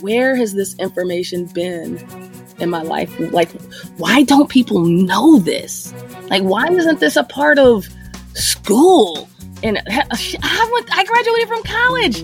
Where 0.00 0.36
has 0.36 0.54
this 0.54 0.74
information 0.78 1.46
been 1.46 2.04
in 2.58 2.70
my 2.70 2.82
life? 2.82 3.12
Like, 3.32 3.50
why 3.96 4.22
don't 4.22 4.48
people 4.48 4.84
know 4.84 5.38
this? 5.38 5.92
Like, 6.28 6.42
why 6.42 6.68
isn't 6.68 7.00
this 7.00 7.16
a 7.16 7.24
part 7.24 7.58
of 7.58 7.88
school? 8.34 9.28
And 9.62 9.78
I 9.86 10.70
went, 10.72 10.96
I 10.96 11.04
graduated 11.04 11.48
from 11.48 11.62
college. 11.62 12.22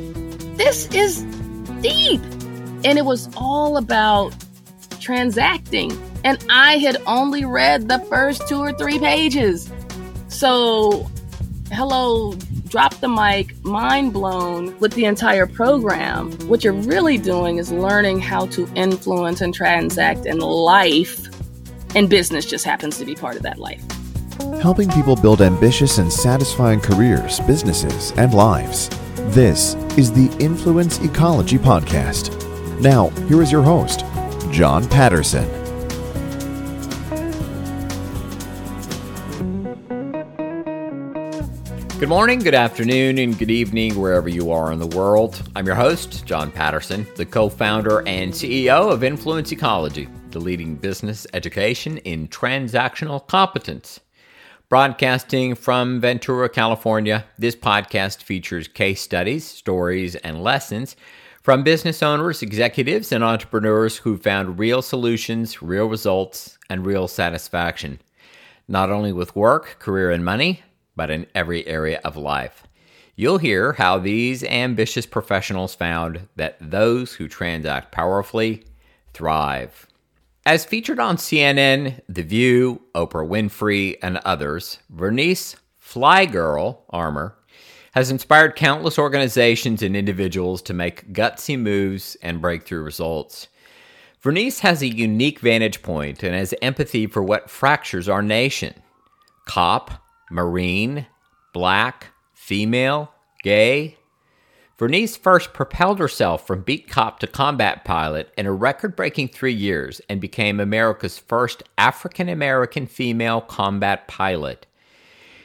This 0.56 0.88
is 0.94 1.22
deep. 1.80 2.20
And 2.84 2.98
it 2.98 3.04
was 3.04 3.28
all 3.36 3.76
about 3.76 4.34
transacting. 5.00 5.92
And 6.24 6.44
I 6.50 6.78
had 6.78 6.96
only 7.06 7.44
read 7.44 7.88
the 7.88 8.00
first 8.10 8.48
two 8.48 8.58
or 8.58 8.72
three 8.72 8.98
pages. 8.98 9.70
So, 10.28 11.08
hello, 11.72 12.32
drop 12.68 12.94
the 12.96 13.08
mic, 13.08 13.62
mind 13.64 14.12
blown 14.12 14.78
with 14.78 14.92
the 14.92 15.06
entire 15.06 15.46
program. 15.46 16.30
What 16.48 16.62
you're 16.62 16.72
really 16.72 17.18
doing 17.18 17.56
is 17.56 17.72
learning 17.72 18.20
how 18.20 18.46
to 18.46 18.68
influence 18.74 19.40
and 19.40 19.54
transact 19.54 20.26
in 20.26 20.38
life. 20.38 21.28
And 21.94 22.10
business 22.10 22.44
just 22.44 22.64
happens 22.64 22.98
to 22.98 23.04
be 23.04 23.14
part 23.14 23.36
of 23.36 23.42
that 23.42 23.58
life. 23.58 23.82
Helping 24.60 24.88
people 24.90 25.16
build 25.16 25.40
ambitious 25.40 25.98
and 25.98 26.12
satisfying 26.12 26.80
careers, 26.80 27.40
businesses, 27.40 28.12
and 28.12 28.34
lives. 28.34 28.88
This 29.34 29.74
is 29.96 30.12
the 30.12 30.34
Influence 30.42 31.00
Ecology 31.00 31.58
Podcast. 31.58 32.34
Now, 32.80 33.08
here 33.26 33.42
is 33.42 33.50
your 33.50 33.62
host, 33.62 34.04
John 34.50 34.88
Patterson. 34.88 35.57
Good 41.98 42.08
morning, 42.08 42.38
good 42.38 42.54
afternoon, 42.54 43.18
and 43.18 43.36
good 43.36 43.50
evening, 43.50 43.98
wherever 43.98 44.28
you 44.28 44.52
are 44.52 44.70
in 44.70 44.78
the 44.78 44.86
world. 44.86 45.42
I'm 45.56 45.66
your 45.66 45.74
host, 45.74 46.24
John 46.24 46.52
Patterson, 46.52 47.04
the 47.16 47.26
co 47.26 47.48
founder 47.48 48.06
and 48.06 48.32
CEO 48.32 48.92
of 48.92 49.02
Influence 49.02 49.50
Ecology, 49.50 50.08
the 50.30 50.38
leading 50.38 50.76
business 50.76 51.26
education 51.34 51.98
in 51.98 52.28
transactional 52.28 53.26
competence. 53.26 53.98
Broadcasting 54.68 55.56
from 55.56 56.00
Ventura, 56.00 56.48
California, 56.48 57.24
this 57.36 57.56
podcast 57.56 58.22
features 58.22 58.68
case 58.68 59.00
studies, 59.00 59.44
stories, 59.44 60.14
and 60.14 60.40
lessons 60.40 60.94
from 61.42 61.64
business 61.64 62.00
owners, 62.00 62.42
executives, 62.42 63.10
and 63.10 63.24
entrepreneurs 63.24 63.96
who 63.96 64.16
found 64.16 64.60
real 64.60 64.82
solutions, 64.82 65.60
real 65.62 65.86
results, 65.86 66.58
and 66.70 66.86
real 66.86 67.08
satisfaction, 67.08 67.98
not 68.68 68.88
only 68.88 69.12
with 69.12 69.34
work, 69.34 69.80
career, 69.80 70.12
and 70.12 70.24
money 70.24 70.62
but 70.98 71.10
in 71.10 71.26
every 71.34 71.66
area 71.66 72.00
of 72.04 72.18
life. 72.18 72.64
You'll 73.16 73.38
hear 73.38 73.72
how 73.72 73.98
these 73.98 74.44
ambitious 74.44 75.06
professionals 75.06 75.74
found 75.74 76.28
that 76.36 76.58
those 76.60 77.14
who 77.14 77.26
transact 77.26 77.90
powerfully 77.90 78.64
thrive. 79.14 79.86
As 80.44 80.64
featured 80.64 80.98
on 80.98 81.16
CNN, 81.16 82.00
The 82.08 82.22
View, 82.22 82.82
Oprah 82.94 83.26
Winfrey, 83.26 83.96
and 84.02 84.18
others, 84.18 84.78
Vernice 84.94 85.56
Flygirl 85.82 86.78
Armour 86.90 87.36
has 87.92 88.10
inspired 88.10 88.56
countless 88.56 88.98
organizations 88.98 89.82
and 89.82 89.96
individuals 89.96 90.62
to 90.62 90.74
make 90.74 91.12
gutsy 91.12 91.58
moves 91.58 92.16
and 92.22 92.40
breakthrough 92.40 92.82
results. 92.82 93.48
Vernice 94.22 94.60
has 94.60 94.82
a 94.82 94.88
unique 94.88 95.40
vantage 95.40 95.82
point 95.82 96.22
and 96.22 96.34
has 96.34 96.54
empathy 96.60 97.06
for 97.06 97.22
what 97.22 97.50
fractures 97.50 98.08
our 98.08 98.22
nation. 98.22 98.74
COP, 99.46 99.90
Marine, 100.30 101.06
Black, 101.52 102.08
Female, 102.34 103.12
Gay. 103.42 103.96
Vernice 104.78 105.18
first 105.18 105.52
propelled 105.52 105.98
herself 105.98 106.46
from 106.46 106.62
beat 106.62 106.88
cop 106.88 107.18
to 107.18 107.26
combat 107.26 107.84
pilot 107.84 108.32
in 108.38 108.46
a 108.46 108.52
record 108.52 108.94
breaking 108.94 109.28
three 109.28 109.52
years 109.52 110.00
and 110.08 110.20
became 110.20 110.60
America's 110.60 111.18
first 111.18 111.64
African 111.76 112.28
American 112.28 112.86
female 112.86 113.40
combat 113.40 114.06
pilot. 114.06 114.66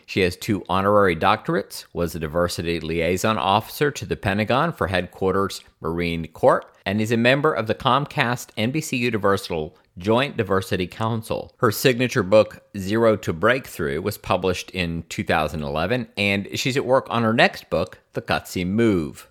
She 0.06 0.20
has 0.20 0.36
two 0.36 0.64
honorary 0.70 1.16
doctorates, 1.16 1.86
was 1.94 2.14
a 2.14 2.20
diversity 2.20 2.80
liaison 2.80 3.38
officer 3.38 3.90
to 3.90 4.06
the 4.06 4.16
Pentagon 4.16 4.72
for 4.72 4.88
Headquarters 4.88 5.62
Marine 5.82 6.28
Corps, 6.28 6.66
and 6.86 7.02
is 7.02 7.12
a 7.12 7.18
member 7.18 7.54
of 7.54 7.68
the 7.68 7.76
Comcast 7.76 8.50
NBC 8.58 9.00
Universal 9.00 9.76
Joint 10.00 10.38
Diversity 10.38 10.88
Council. 10.88 11.54
Her 11.58 11.72
signature 11.72 12.24
book, 12.24 12.64
Zero 12.76 13.16
to 13.18 13.32
Breakthrough, 13.32 14.02
was 14.02 14.18
published 14.18 14.72
in 14.72 15.04
2011, 15.10 16.08
and 16.18 16.48
she's 16.56 16.76
at 16.76 16.86
work 16.86 17.06
on 17.12 17.22
her 17.22 17.34
next 17.34 17.70
book, 17.70 18.00
The 18.14 18.22
Gutsy 18.24 18.66
Move. 18.66 19.30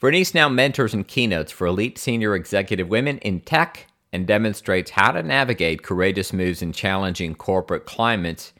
Vernice 0.00 0.34
now 0.34 0.48
mentors 0.48 0.94
and 0.94 1.06
keynotes 1.06 1.52
for 1.52 1.68
elite 1.68 1.96
senior 1.96 2.34
executive 2.34 2.88
women 2.88 3.18
in 3.18 3.40
tech 3.40 3.86
and 4.12 4.26
demonstrates 4.26 4.90
how 4.90 5.12
to 5.12 5.22
navigate 5.22 5.84
courageous 5.84 6.32
moves 6.32 6.60
in 6.60 6.72
challenging 6.72 7.36
corporate 7.36 7.86
climates 7.86 8.52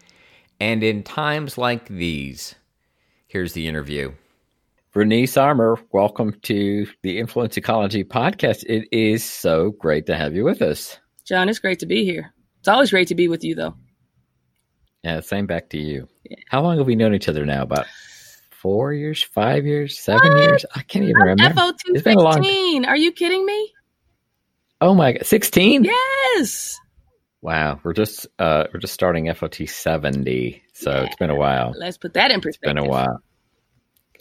and 0.61 0.85
in 0.85 1.03
times 1.03 1.59
like 1.59 1.89
these. 1.89 2.55
Here's 3.27 3.55
the 3.55 3.67
interview. 3.67 4.13
Vernice 4.95 5.41
Armour, 5.41 5.79
welcome 5.93 6.33
to 6.43 6.87
the 7.03 7.19
Influence 7.19 7.57
Ecology 7.57 8.05
podcast. 8.05 8.65
It 8.65 8.89
is 8.93 9.25
so 9.25 9.73
great 9.73 10.07
to 10.07 10.17
have 10.17 10.35
you 10.35 10.45
with 10.45 10.63
us. 10.63 10.99
John, 11.29 11.51
it's 11.51 11.59
great 11.59 11.81
to 11.81 11.87
be 11.87 12.05
here. 12.05 12.33
It's 12.61 12.69
always 12.69 12.91
great 12.91 13.09
to 13.09 13.15
be 13.15 13.29
with 13.29 13.45
you, 13.45 13.55
though. 13.55 13.75
Yeah, 15.05 15.21
same 15.21 15.47
back 15.47 15.69
to 15.71 15.79
you. 15.79 16.09
Yeah. 16.25 16.37
How 16.49 16.63
long 16.63 16.79
have 16.79 16.87
we 16.87 16.97
known 16.97 17.15
each 17.15 17.29
other 17.29 17.45
now? 17.45 17.63
About 17.63 17.87
four 18.51 18.95
years, 18.95 19.23
five 19.23 19.67
years, 19.67 19.99
seven 19.99 20.33
what? 20.33 20.43
years? 20.43 20.65
I 20.75 20.83
can't 20.83 21.05
even 21.05 21.17
remember. 21.17 21.61
FO2 21.61 21.75
it's 21.89 22.03
been 22.03 22.17
a 22.17 22.21
long 22.21 22.87
Are 22.87 22.97
you 22.97 23.13
kidding 23.13 23.45
me? 23.45 23.75
Oh 24.81 24.95
my 24.95 25.13
god, 25.13 25.27
16? 25.27 25.85
Yes. 25.85 26.81
Wow, 27.43 27.79
we're 27.85 27.93
just 27.93 28.27
uh 28.39 28.65
we're 28.73 28.81
just 28.81 28.95
starting 28.95 29.33
FOT 29.33 29.69
70. 29.69 30.63
So 30.73 30.91
yeah. 30.91 31.05
it's 31.05 31.17
been 31.17 31.31
a 31.31 31.37
while. 31.37 31.75
Let's 31.77 31.99
put 31.99 32.15
that 32.15 32.31
in 32.31 32.41
perspective. 32.41 32.71
It's 32.71 32.81
been 32.81 32.85
a 32.85 32.91
while. 32.91 33.23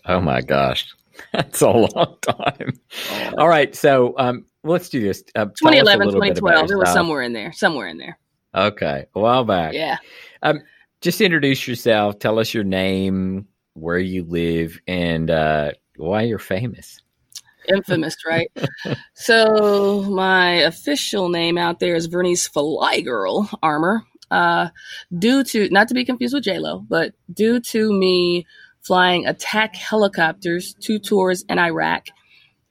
Oh 0.06 0.20
my 0.20 0.42
gosh. 0.42 0.94
That's 1.34 1.62
a 1.62 1.70
long 1.70 2.18
time. 2.22 2.80
Oh. 3.12 3.34
All 3.40 3.48
right, 3.48 3.74
so 3.76 4.14
um 4.18 4.46
let's 4.68 4.90
do 4.90 5.02
this. 5.02 5.24
Uh, 5.36 5.46
2011, 5.46 6.10
2012. 6.10 6.72
It 6.72 6.76
was 6.76 6.92
somewhere 6.92 7.22
in 7.22 7.34
there. 7.34 7.52
Somewhere 7.54 7.88
in 7.88 7.98
there. 7.98 8.18
Okay, 8.56 9.06
a 9.14 9.20
while 9.20 9.44
back. 9.44 9.74
Yeah. 9.74 9.98
Um, 10.42 10.62
just 11.02 11.22
introduce 11.22 11.68
yourself. 11.68 12.20
Tell 12.20 12.40
us 12.40 12.54
your 12.54 12.64
name, 12.64 13.48
where 13.74 14.00
you 14.00 14.24
live, 14.24 14.80
and 14.88 15.30
uh, 15.30 15.72
why 15.98 16.24
you're 16.24 16.40
famous. 16.40 17.00
Infamous, 17.68 18.16
right? 18.28 18.50
so 19.14 20.04
my 20.04 20.54
official 20.54 21.30
name 21.30 21.58
out 21.58 21.80
there 21.80 21.96
is 21.96 22.08
Vernice 22.08 22.52
Flygirl 22.52 23.54
Armour. 23.62 24.04
Uh, 24.30 24.70
due 25.18 25.42
to 25.42 25.70
not 25.70 25.88
to 25.88 25.94
be 25.94 26.04
confused 26.04 26.34
with 26.34 26.44
J 26.44 26.60
Lo, 26.60 26.84
but 26.90 27.14
due 27.34 27.62
to 27.62 27.94
me 27.94 28.46
flying 28.82 29.26
attack 29.26 29.76
helicopters, 29.76 30.74
two 30.82 31.00
tours 31.00 31.46
in 31.48 31.60
Iraq 31.60 32.08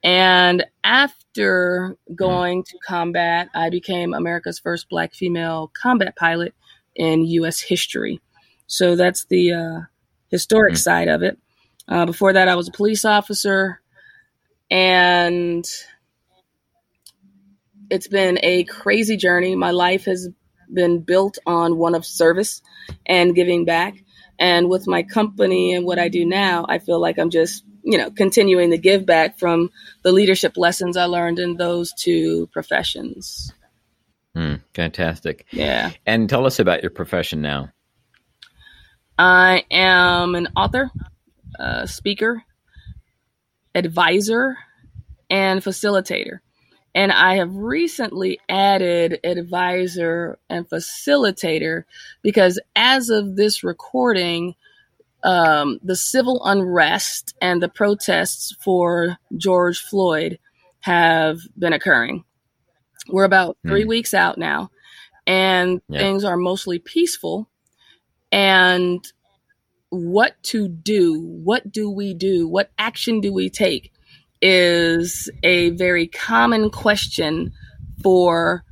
and 0.07 0.65
after 0.85 1.97
going 2.15 2.63
to 2.63 2.77
combat, 2.77 3.49
I 3.53 3.69
became 3.69 4.13
America's 4.13 4.57
first 4.57 4.87
black 4.87 5.13
female 5.13 5.69
combat 5.73 6.15
pilot 6.15 6.53
in 6.95 7.25
U.S. 7.25 7.59
history. 7.59 8.21
So 8.67 8.95
that's 8.95 9.25
the 9.25 9.51
uh, 9.51 9.79
historic 10.29 10.75
mm-hmm. 10.75 10.79
side 10.79 11.09
of 11.09 11.23
it. 11.23 11.37
Uh, 11.89 12.05
before 12.05 12.31
that, 12.31 12.47
I 12.47 12.55
was 12.55 12.69
a 12.69 12.71
police 12.71 13.03
officer, 13.03 13.81
and 14.71 15.65
it's 17.89 18.07
been 18.07 18.39
a 18.41 18.63
crazy 18.63 19.17
journey. 19.17 19.57
My 19.57 19.71
life 19.71 20.05
has 20.05 20.29
been 20.73 21.01
built 21.01 21.37
on 21.45 21.75
one 21.75 21.95
of 21.95 22.05
service 22.05 22.61
and 23.05 23.35
giving 23.35 23.65
back. 23.65 24.01
And 24.39 24.69
with 24.69 24.87
my 24.87 25.03
company 25.03 25.73
and 25.73 25.85
what 25.85 25.99
I 25.99 26.07
do 26.07 26.25
now, 26.25 26.65
I 26.69 26.79
feel 26.79 27.01
like 27.01 27.19
I'm 27.19 27.29
just 27.29 27.65
you 27.87 27.97
know, 27.97 28.11
continuing 28.11 28.69
the 28.69 28.77
give 28.77 29.05
back 29.05 29.39
from 29.39 29.71
the 30.03 30.11
leadership 30.11 30.57
lessons 30.57 30.97
I 30.97 31.05
learned 31.05 31.39
in 31.39 31.55
those 31.55 31.93
two 31.93 32.47
professions. 32.47 33.53
Mm, 34.35 34.61
fantastic. 34.73 35.45
Yeah. 35.51 35.91
And 36.05 36.29
tell 36.29 36.45
us 36.45 36.59
about 36.59 36.81
your 36.81 36.91
profession 36.91 37.41
now. 37.41 37.71
I 39.17 39.63
am 39.71 40.35
an 40.35 40.49
author, 40.57 40.91
speaker, 41.85 42.43
advisor, 43.73 44.57
and 45.29 45.63
facilitator. 45.63 46.39
And 46.93 47.13
I 47.13 47.35
have 47.35 47.55
recently 47.55 48.37
added 48.49 49.21
advisor 49.23 50.39
and 50.49 50.67
facilitator 50.67 51.85
because 52.21 52.59
as 52.75 53.09
of 53.09 53.37
this 53.37 53.63
recording, 53.63 54.55
um, 55.27 55.77
the 55.83 55.97
civil 55.97 56.41
unrest 56.45 57.35
and 57.41 57.61
the 57.61 57.67
protests 57.67 58.55
for 58.63 59.17
George 59.35 59.77
Floyd 59.77 60.39
have 60.79 61.39
been 61.59 61.73
occurring. 61.73 62.23
We're 63.09 63.25
about 63.25 63.57
three 63.67 63.83
mm. 63.83 63.89
weeks 63.89 64.13
out 64.13 64.37
now, 64.37 64.71
and 65.27 65.81
yeah. 65.89 65.99
things 65.99 66.23
are 66.23 66.37
mostly 66.37 66.79
peaceful. 66.79 67.49
And 68.31 69.05
what 69.89 70.41
to 70.43 70.69
do? 70.69 71.19
What 71.19 71.69
do 71.73 71.89
we 71.89 72.13
do? 72.13 72.47
What 72.47 72.71
action 72.77 73.19
do 73.19 73.33
we 73.33 73.49
take 73.49 73.91
is 74.41 75.29
a 75.43 75.71
very 75.71 76.07
common 76.07 76.69
question 76.69 77.51
for 78.01 78.63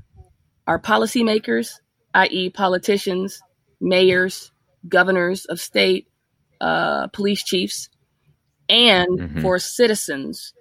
our 0.67 0.79
policymakers, 0.79 1.81
i.e., 2.13 2.49
politicians, 2.49 3.41
mayors, 3.81 4.53
governors 4.87 5.43
of 5.45 5.59
state, 5.59 6.07
uh, 6.61 7.07
police 7.07 7.43
chiefs, 7.43 7.89
and 8.69 9.19
mm-hmm. 9.19 9.41
for 9.41 9.59
citizens. 9.59 10.53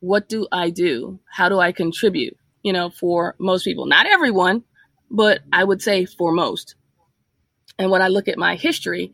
What 0.00 0.28
do 0.28 0.46
I 0.52 0.70
do? 0.70 1.20
How 1.30 1.48
do 1.48 1.58
I 1.58 1.72
contribute? 1.72 2.36
You 2.62 2.72
know, 2.72 2.90
for 2.90 3.34
most 3.38 3.64
people, 3.64 3.86
not 3.86 4.06
everyone, 4.06 4.64
but 5.10 5.40
I 5.52 5.64
would 5.64 5.82
say 5.82 6.04
for 6.04 6.32
most. 6.32 6.74
And 7.78 7.90
when 7.90 8.02
I 8.02 8.08
look 8.08 8.28
at 8.28 8.38
my 8.38 8.56
history, 8.56 9.12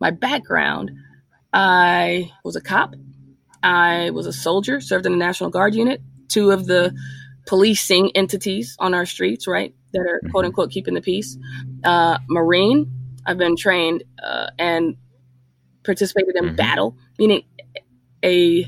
my 0.00 0.10
background, 0.10 0.90
I 1.52 2.32
was 2.44 2.56
a 2.56 2.60
cop. 2.60 2.94
I 3.62 4.10
was 4.10 4.26
a 4.26 4.32
soldier, 4.32 4.80
served 4.80 5.06
in 5.06 5.12
the 5.12 5.18
National 5.18 5.50
Guard 5.50 5.74
unit, 5.74 6.00
two 6.28 6.50
of 6.50 6.66
the 6.66 6.94
policing 7.46 8.12
entities 8.14 8.76
on 8.78 8.94
our 8.94 9.04
streets, 9.04 9.46
right, 9.46 9.74
that 9.92 10.00
are 10.00 10.20
quote 10.30 10.42
mm-hmm. 10.42 10.46
unquote 10.46 10.70
keeping 10.70 10.94
the 10.94 11.02
peace. 11.02 11.36
Uh, 11.84 12.18
Marine, 12.28 12.90
I've 13.26 13.38
been 13.38 13.56
trained 13.56 14.04
uh, 14.22 14.48
and 14.58 14.96
participated 15.84 16.36
in 16.36 16.44
mm-hmm. 16.44 16.56
battle, 16.56 16.96
meaning 17.18 17.42
a, 18.24 18.66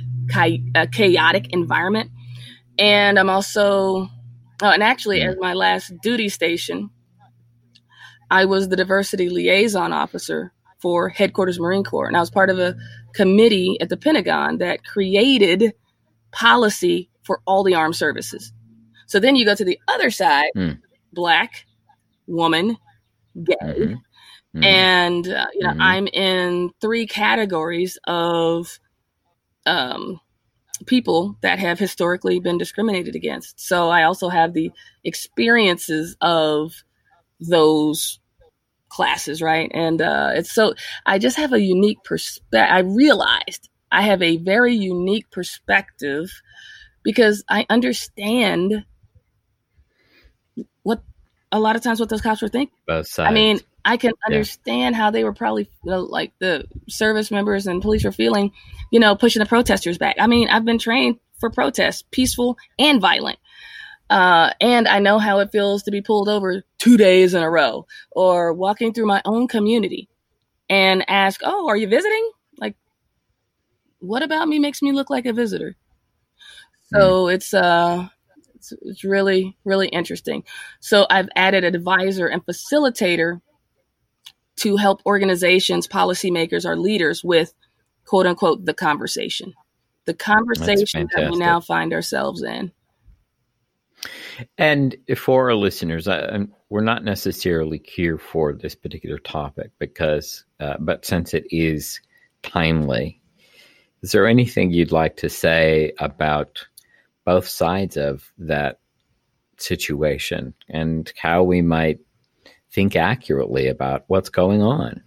a, 0.75 0.87
chaotic 0.87 1.53
environment. 1.53 2.11
And 2.79 3.19
I'm 3.19 3.31
also, 3.31 4.09
oh, 4.63 4.71
and 4.71 4.83
actually, 4.83 5.21
mm-hmm. 5.21 5.31
as 5.31 5.37
my 5.39 5.55
last 5.55 5.93
duty 6.03 6.29
station, 6.29 6.91
I 8.31 8.47
was 8.47 8.69
the 8.69 8.77
diversity 8.77 9.29
liaison 9.29 9.93
officer 9.93 10.53
for 10.81 11.09
Headquarters 11.11 11.61
Marine 11.61 11.85
Corps. 11.85 12.07
And 12.07 12.17
I 12.17 12.21
was 12.21 12.31
part 12.31 12.51
of 12.51 12.59
a 12.59 12.77
committee 13.15 13.77
at 13.81 13.89
the 13.89 13.97
Pentagon 13.97 14.59
that 14.59 14.85
created 14.85 15.75
policy 16.33 17.11
for 17.23 17.41
all 17.47 17.63
the 17.63 17.75
armed 17.75 17.95
services. 17.95 18.53
So 19.07 19.21
then 19.21 19.37
you 19.37 19.45
go 19.45 19.55
to 19.55 19.65
the 19.65 19.79
other 19.87 20.11
side 20.11 20.51
mm. 20.57 20.79
black, 21.13 21.67
woman, 22.27 22.79
gay. 23.45 23.55
Mm-hmm. 23.63 23.95
Mm-hmm. 24.55 24.65
And, 24.65 25.29
uh, 25.29 25.47
you 25.55 25.61
know, 25.61 25.71
mm-hmm. 25.71 25.83
I'm 25.83 26.07
in 26.09 26.71
three 26.81 27.07
categories 27.07 27.99
of 28.07 28.79
um, 29.65 30.21
people 30.87 31.37
that 31.41 31.59
have 31.59 31.79
historically 31.79 32.39
been 32.39 32.59
discriminated 32.59 33.15
against. 33.15 33.61
So 33.61 33.89
I 33.89 34.03
also 34.03 34.29
have 34.29 34.53
the 34.53 34.71
experiences 35.05 36.17
of 36.21 36.85
those 37.41 38.21
classes, 38.89 39.41
right? 39.41 39.71
And 39.73 40.03
uh, 40.03 40.33
it's 40.35 40.53
so 40.53 40.75
I 41.07 41.19
just 41.19 41.39
have 41.39 41.53
a 41.53 41.61
unique 41.61 42.05
perspective. 42.05 42.69
I 42.71 42.81
realized 42.81 43.71
I 43.91 44.03
have 44.03 44.23
a 44.23 44.37
very 44.37 44.75
unique 44.75 45.31
perspective 45.31 46.43
because 47.03 47.43
I 47.49 47.67
understand 47.71 48.85
what 50.83 51.03
a 51.51 51.59
lot 51.59 51.77
of 51.77 51.83
times 51.83 52.01
what 52.01 52.09
those 52.09 52.21
cops 52.21 52.43
were 52.43 52.49
thinking. 52.49 52.77
Both 52.87 53.09
sides. 53.09 53.31
I 53.31 53.33
mean, 53.33 53.61
I 53.85 53.97
can 53.97 54.13
understand 54.27 54.95
yeah. 54.95 55.03
how 55.03 55.11
they 55.11 55.25
were 55.25 55.33
probably 55.33 55.69
you 55.85 55.91
know, 55.91 56.01
like 56.01 56.33
the 56.39 56.67
service 56.89 57.31
members 57.31 57.67
and 57.67 57.83
police 57.83 58.05
were 58.05 58.13
feeling, 58.13 58.53
you 58.91 59.01
know, 59.01 59.17
pushing 59.17 59.41
the 59.41 59.47
protesters 59.47 59.99
back. 59.99 60.17
I 60.19 60.27
mean, 60.27 60.49
I've 60.49 60.65
been 60.65 60.79
trained 60.79 61.19
for 61.41 61.51
protests, 61.51 62.05
peaceful 62.11 62.57
and 62.79 63.01
violent. 63.01 63.39
Uh, 64.09 64.53
and 64.61 64.87
I 64.87 64.99
know 64.99 65.19
how 65.19 65.39
it 65.39 65.53
feels 65.53 65.85
to 65.85 65.91
be 65.91 66.03
pulled 66.03 66.29
over 66.29 66.63
two 66.79 66.97
days 66.97 67.35
in 67.35 67.43
a 67.43 67.51
row 67.51 67.87
or 68.11 68.53
walking 68.53 68.93
through 68.93 69.07
my 69.07 69.23
own 69.25 69.49
community 69.49 70.09
and 70.69 71.05
ask, 71.09 71.41
Oh, 71.43 71.69
are 71.69 71.77
you 71.77 71.89
visiting? 71.89 72.31
Like, 72.59 72.77
what 74.01 74.23
about 74.23 74.49
me 74.49 74.59
makes 74.59 74.83
me 74.83 74.93
look 74.93 75.11
like 75.11 75.27
a 75.27 75.33
visitor? 75.33 75.77
So 76.93 77.25
mm. 77.25 77.35
it's, 77.35 77.55
uh, 77.55 78.09
it's, 78.55 78.73
it's 78.83 79.03
really, 79.03 79.57
really 79.65 79.89
interesting. 79.89 80.45
So 80.81 81.07
I've 81.09 81.29
added 81.35 81.65
advisor 81.65 82.27
and 82.27 82.45
facilitator 82.45 83.41
to 84.57 84.77
help 84.77 85.01
organizations, 85.07 85.89
policymakers, 85.89 86.65
or 86.65 86.77
leaders 86.77 87.25
with 87.25 87.55
quote 88.05 88.27
unquote 88.27 88.65
the 88.65 88.75
conversation, 88.75 89.55
the 90.05 90.15
conversation 90.15 91.09
that 91.15 91.31
we 91.31 91.39
now 91.39 91.61
find 91.61 91.93
ourselves 91.93 92.43
in. 92.43 92.73
And 94.59 94.97
for 95.17 95.51
our 95.51 95.55
listeners, 95.55 96.09
I, 96.09 96.41
we're 96.69 96.81
not 96.81 97.05
necessarily 97.05 97.83
here 97.85 98.19
for 98.19 98.53
this 98.53 98.75
particular 98.75 99.19
topic 99.19 99.71
because, 99.79 100.45
uh, 100.59 100.75
but 100.81 101.05
since 101.05 101.35
it 101.35 101.45
is 101.51 102.01
timely, 102.43 103.21
is 104.03 104.13
there 104.13 104.27
anything 104.27 104.73
you'd 104.73 104.91
like 104.91 105.17
to 105.19 105.29
say 105.29 105.93
about 105.99 106.67
both 107.25 107.47
sides 107.47 107.97
of 107.97 108.33
that 108.39 108.81
situation 109.59 110.55
and 110.69 111.13
how 111.17 111.45
we 111.45 111.63
might 111.63 112.01
think 112.73 112.97
accurately 112.97 113.69
about 113.69 114.05
what's 114.07 114.29
going 114.29 114.63
on? 114.63 115.03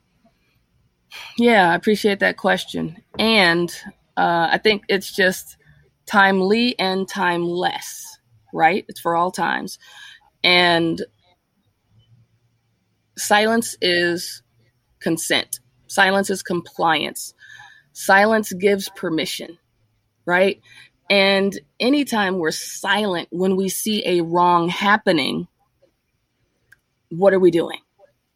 Yeah, 1.38 1.72
I 1.72 1.76
appreciate 1.76 2.20
that 2.20 2.38
question. 2.38 2.98
And 3.18 3.70
uh, 4.18 4.50
I 4.52 4.58
think 4.58 4.84
it's 4.88 5.14
just 5.14 5.58
timely 6.06 6.78
and 6.78 7.08
timeless 7.08 8.16
right? 8.56 8.86
It's 8.88 9.00
for 9.00 9.16
all 9.16 9.32
times. 9.32 9.78
And 10.44 11.04
silence 13.18 13.76
is 13.82 14.42
consent, 15.00 15.60
silence 15.88 16.30
is 16.30 16.42
compliance, 16.42 17.34
silence 17.94 18.54
gives 18.54 18.90
permission, 18.90 19.60
right? 20.26 20.60
And 21.10 21.60
anytime 21.80 22.38
we're 22.38 22.52
silent 22.52 23.28
when 23.32 23.56
we 23.56 23.70
see 23.70 24.02
a 24.08 24.22
wrong 24.22 24.70
happening, 24.70 25.48
what 27.10 27.34
are 27.34 27.40
we 27.40 27.52
doing? 27.52 27.80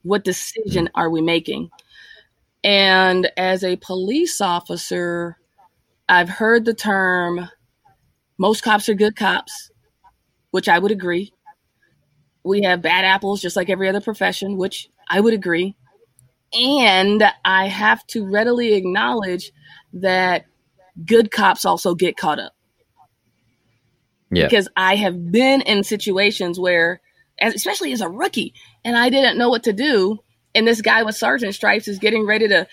What 0.04 0.24
decision 0.24 0.86
mm. 0.86 0.92
are 0.96 1.10
we 1.10 1.22
making? 1.22 1.70
And 2.64 3.30
as 3.38 3.64
a 3.64 3.78
police 3.78 4.42
officer, 4.42 5.38
I've 6.08 6.30
heard 6.30 6.66
the 6.66 6.74
term 6.74 7.50
most 8.38 8.64
cops 8.64 8.90
are 8.90 8.94
good 8.94 9.16
cops 9.16 9.70
which 10.52 10.68
I 10.68 10.80
would 10.80 10.92
agree. 10.92 11.34
We 12.44 12.64
have 12.64 12.82
bad 12.82 13.06
apples 13.06 13.42
just 13.42 13.56
like 13.56 13.70
every 13.70 13.90
other 13.90 14.02
profession, 14.02 14.58
which 14.58 14.90
I 15.08 15.20
would 15.20 15.34
agree. 15.34 15.76
And 16.54 17.24
I 17.46 17.68
have 17.68 18.06
to 18.08 18.26
readily 18.26 18.74
acknowledge 18.74 19.52
that 19.94 20.46
good 21.06 21.32
cops 21.32 21.66
also 21.66 21.96
get 21.96 22.18
caught 22.18 22.40
up. 22.40 22.54
Yeah. 24.32 24.46
Because 24.46 24.68
I 24.76 24.96
have 24.96 25.32
been 25.32 25.62
in 25.62 25.84
situations 25.84 26.60
where, 26.60 27.02
especially 27.42 27.92
as 27.92 28.02
a 28.02 28.10
rookie, 28.10 28.54
and 28.84 28.98
I 28.98 29.10
didn't 29.10 29.38
know 29.38 29.50
what 29.50 29.64
to 29.64 29.74
do. 29.74 30.20
And 30.56 30.68
this 30.68 30.82
guy 30.82 31.04
with 31.04 31.16
sergeant 31.16 31.54
stripes 31.54 31.88
is 31.88 32.00
getting 32.00 32.26
ready 32.26 32.48
to, 32.48 32.68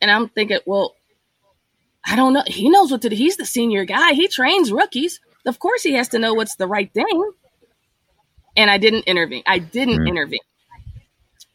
and 0.00 0.10
I'm 0.10 0.28
thinking, 0.28 0.58
well, 0.66 0.94
I 2.04 2.16
don't 2.16 2.32
know. 2.32 2.42
He 2.46 2.70
knows 2.70 2.90
what 2.90 3.02
to 3.02 3.10
do. 3.10 3.16
He's 3.16 3.36
the 3.36 3.44
senior 3.44 3.84
guy. 3.84 4.12
He 4.12 4.28
trains 4.28 4.72
rookies. 4.72 5.20
Of 5.46 5.58
course, 5.58 5.82
he 5.82 5.94
has 5.94 6.08
to 6.08 6.18
know 6.18 6.34
what's 6.34 6.56
the 6.56 6.66
right 6.66 6.92
thing. 6.92 7.32
And 8.56 8.70
I 8.70 8.78
didn't 8.78 9.04
intervene. 9.04 9.42
I 9.46 9.58
didn't 9.58 10.00
mm. 10.00 10.08
intervene. 10.08 10.40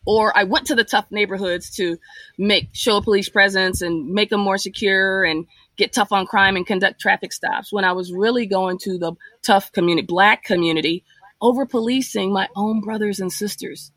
Or 0.07 0.37
I 0.37 0.43
went 0.43 0.67
to 0.67 0.75
the 0.75 0.83
tough 0.83 1.07
neighborhoods 1.09 1.71
to 1.77 1.97
make 2.37 2.69
show 2.73 2.97
a 2.97 3.01
police 3.01 3.27
presence 3.27 3.81
and 3.81 4.11
make 4.11 4.29
them 4.29 4.41
more 4.41 4.59
secure 4.59 5.23
and 5.23 5.47
get 5.77 5.93
tough 5.93 6.11
on 6.11 6.27
crime 6.27 6.55
and 6.55 6.65
conduct 6.65 7.01
traffic 7.01 7.33
stops. 7.33 7.73
When 7.73 7.83
I 7.83 7.91
was 7.91 8.13
really 8.13 8.45
going 8.45 8.77
to 8.79 8.99
the 8.99 9.13
tough 9.41 9.71
community, 9.71 10.05
black 10.05 10.43
community, 10.43 11.03
over 11.41 11.65
policing 11.65 12.31
my 12.31 12.47
own 12.55 12.81
brothers 12.81 13.19
and 13.19 13.31
sisters. 13.31 13.91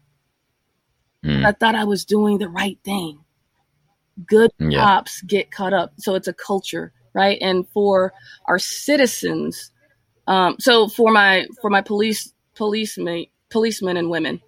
Mm. 1.25 1.45
I 1.45 1.52
thought 1.52 1.75
I 1.75 1.85
was 1.85 2.04
doing 2.04 2.38
the 2.38 2.49
right 2.49 2.78
thing. 2.85 3.21
Good 4.26 4.50
yeah. 4.59 4.83
cops 4.83 5.23
get 5.23 5.50
caught 5.50 5.73
up. 5.73 5.92
So 5.99 6.14
it's 6.14 6.28
a 6.28 6.33
culture, 6.33 6.92
right? 7.14 7.38
And 7.40 7.68
for 7.68 8.12
our 8.47 8.59
citizens 8.59 9.71
um, 10.28 10.57
so 10.61 10.88
for 10.88 11.11
my 11.11 11.47
for 11.61 11.71
my 11.71 11.80
police 11.80 12.33
policemen 12.54 13.25
policemen 13.49 13.97
and 13.97 14.11
women, 14.11 14.40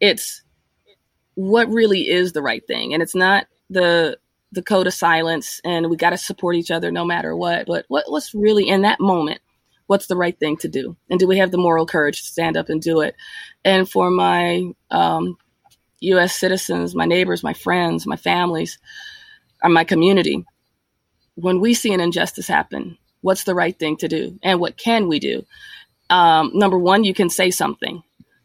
it's 0.00 0.42
what 1.34 1.68
really 1.68 2.08
is 2.08 2.32
the 2.32 2.42
right 2.42 2.66
thing, 2.66 2.92
and 2.92 3.02
it's 3.02 3.14
not 3.14 3.46
the 3.70 4.18
the 4.50 4.62
code 4.62 4.88
of 4.88 4.94
silence, 4.94 5.60
and 5.64 5.88
we 5.88 5.96
got 5.96 6.10
to 6.10 6.18
support 6.18 6.56
each 6.56 6.72
other 6.72 6.90
no 6.90 7.04
matter 7.04 7.36
what. 7.36 7.66
But 7.66 7.84
what, 7.86 8.04
what's 8.08 8.34
really 8.34 8.68
in 8.68 8.82
that 8.82 8.98
moment? 8.98 9.40
What's 9.88 10.06
the 10.06 10.16
right 10.16 10.38
thing 10.38 10.56
to 10.58 10.68
do, 10.68 10.96
and 11.10 11.18
do 11.18 11.26
we 11.26 11.38
have 11.38 11.50
the 11.50 11.58
moral 11.58 11.86
courage 11.86 12.20
to 12.20 12.28
stand 12.28 12.56
up 12.56 12.68
and 12.68 12.80
do 12.80 13.00
it? 13.00 13.16
And 13.64 13.90
for 13.90 14.10
my 14.10 14.70
um, 14.90 15.36
U.S. 16.00 16.36
citizens, 16.36 16.94
my 16.94 17.06
neighbors, 17.06 17.42
my 17.42 17.54
friends, 17.54 18.06
my 18.06 18.16
families, 18.16 18.78
and 19.62 19.74
my 19.74 19.82
community, 19.82 20.44
when 21.34 21.60
we 21.60 21.74
see 21.74 21.92
an 21.92 22.00
injustice 22.00 22.46
happen, 22.46 22.96
what's 23.20 23.44
the 23.44 23.54
right 23.54 23.78
thing 23.78 23.96
to 23.96 24.08
do 24.08 24.38
and 24.42 24.60
what 24.60 24.76
can 24.76 25.08
we 25.08 25.18
do 25.18 25.44
um, 26.10 26.50
number 26.54 26.78
one 26.78 27.04
you 27.04 27.14
can 27.14 27.30
say 27.30 27.50
something 27.50 28.02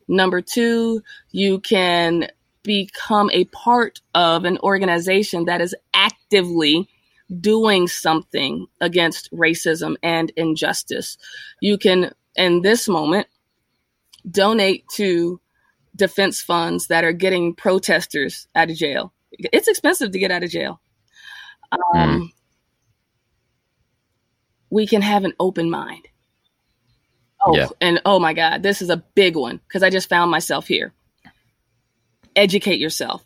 number 0.08 0.42
two 0.42 1.02
you 1.32 1.60
can 1.60 2.28
become 2.64 3.30
a 3.32 3.46
part 3.46 4.02
of 4.16 4.46
an 4.46 4.58
organization 4.60 5.46
that 5.46 5.62
is 5.62 5.76
actively 5.94 6.90
doing 7.40 7.88
something 7.88 8.68
against 8.82 9.32
racism 9.32 9.96
and 10.04 10.32
injustice. 10.36 11.18
You 11.60 11.78
can, 11.78 12.14
in 12.36 12.62
this 12.62 12.88
moment, 12.88 13.28
donate 14.30 14.88
to 14.96 15.40
defense 15.96 16.42
funds 16.42 16.88
that 16.88 17.04
are 17.04 17.14
getting 17.14 17.54
protesters 17.54 18.48
out 18.56 18.70
of 18.70 18.78
jail. 18.78 19.14
It's 19.32 19.68
expensive 19.68 20.12
to 20.12 20.20
get 20.20 20.32
out 20.32 20.44
of 20.44 20.50
jail. 20.50 20.80
Um, 21.72 21.80
mm. 21.96 22.30
We 24.70 24.88
can 24.88 25.02
have 25.02 25.24
an 25.24 25.34
open 25.40 25.70
mind. 25.70 26.08
Oh, 27.46 27.56
yeah. 27.56 27.68
and 27.82 28.02
oh 28.06 28.20
my 28.20 28.34
God, 28.34 28.64
this 28.64 28.82
is 28.82 28.90
a 28.90 28.98
big 28.98 29.36
one 29.36 29.60
because 29.68 29.84
I 29.84 29.90
just 29.90 30.08
found 30.08 30.32
myself 30.32 30.68
here. 30.68 30.94
Educate 32.36 32.80
yourself. 32.80 33.24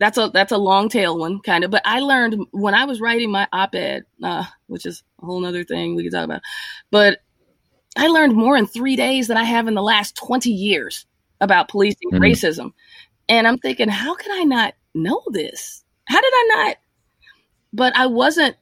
That's 0.00 0.16
a 0.16 0.30
that's 0.32 0.52
a 0.52 0.58
long 0.58 0.88
tail 0.88 1.18
one, 1.18 1.40
kind 1.40 1.64
of. 1.64 1.70
But 1.70 1.82
I 1.84 2.00
learned 2.00 2.46
when 2.52 2.74
I 2.74 2.84
was 2.84 3.00
writing 3.00 3.30
my 3.30 3.48
op-ed, 3.52 4.04
uh, 4.22 4.44
which 4.66 4.86
is 4.86 5.02
a 5.20 5.26
whole 5.26 5.44
other 5.44 5.64
thing 5.64 5.94
we 5.94 6.04
can 6.04 6.12
talk 6.12 6.24
about. 6.24 6.42
But 6.90 7.18
I 7.96 8.06
learned 8.06 8.34
more 8.34 8.56
in 8.56 8.66
three 8.66 8.96
days 8.96 9.26
than 9.26 9.36
I 9.36 9.44
have 9.44 9.66
in 9.66 9.74
the 9.74 9.82
last 9.82 10.16
twenty 10.16 10.50
years 10.50 11.06
about 11.40 11.68
policing 11.68 12.10
mm-hmm. 12.12 12.22
racism. 12.22 12.72
And 13.28 13.46
I'm 13.46 13.58
thinking, 13.58 13.88
how 13.88 14.14
could 14.14 14.32
I 14.32 14.44
not 14.44 14.74
know 14.94 15.22
this? 15.28 15.84
How 16.06 16.20
did 16.20 16.32
I 16.32 16.50
not? 16.54 16.76
But 17.72 17.96
I 17.96 18.06
wasn't 18.06 18.56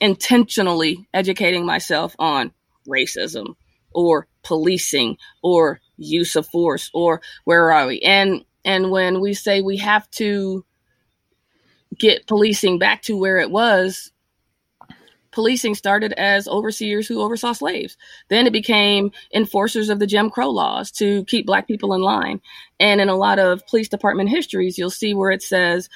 intentionally 0.00 1.06
educating 1.14 1.64
myself 1.64 2.16
on 2.18 2.52
racism 2.88 3.54
or 3.92 4.26
policing 4.42 5.16
or 5.42 5.80
use 5.96 6.34
of 6.34 6.48
force 6.48 6.90
or 6.92 7.20
where 7.44 7.70
are 7.70 7.86
we? 7.86 8.00
And 8.00 8.44
and 8.64 8.90
when 8.90 9.20
we 9.20 9.34
say 9.34 9.60
we 9.60 9.76
have 9.78 10.10
to 10.12 10.64
get 11.98 12.26
policing 12.26 12.78
back 12.78 13.02
to 13.02 13.16
where 13.16 13.38
it 13.38 13.50
was, 13.50 14.10
policing 15.30 15.74
started 15.74 16.12
as 16.12 16.46
overseers 16.48 17.06
who 17.06 17.20
oversaw 17.20 17.52
slaves. 17.52 17.96
Then 18.28 18.46
it 18.46 18.52
became 18.52 19.10
enforcers 19.34 19.88
of 19.88 19.98
the 19.98 20.06
Jim 20.06 20.30
Crow 20.30 20.48
laws 20.48 20.90
to 20.92 21.24
keep 21.24 21.44
black 21.44 21.66
people 21.66 21.92
in 21.92 22.00
line. 22.00 22.40
And 22.78 23.00
in 23.00 23.08
a 23.08 23.16
lot 23.16 23.38
of 23.38 23.66
police 23.66 23.88
department 23.88 24.30
histories, 24.30 24.78
you'll 24.78 24.90
see 24.90 25.12
where 25.12 25.30
it 25.30 25.42
says 25.42 25.88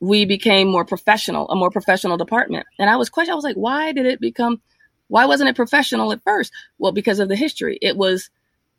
we 0.00 0.24
became 0.24 0.68
more 0.68 0.84
professional, 0.84 1.48
a 1.48 1.56
more 1.56 1.70
professional 1.70 2.16
department. 2.16 2.66
And 2.78 2.90
I 2.90 2.96
was 2.96 3.08
questioning, 3.08 3.32
I 3.32 3.36
was 3.36 3.44
like, 3.44 3.56
why 3.56 3.92
did 3.92 4.04
it 4.04 4.20
become, 4.20 4.60
why 5.08 5.24
wasn't 5.24 5.48
it 5.48 5.56
professional 5.56 6.12
at 6.12 6.22
first? 6.22 6.52
Well, 6.78 6.92
because 6.92 7.18
of 7.18 7.28
the 7.28 7.36
history. 7.36 7.78
It 7.80 7.96
was 7.96 8.28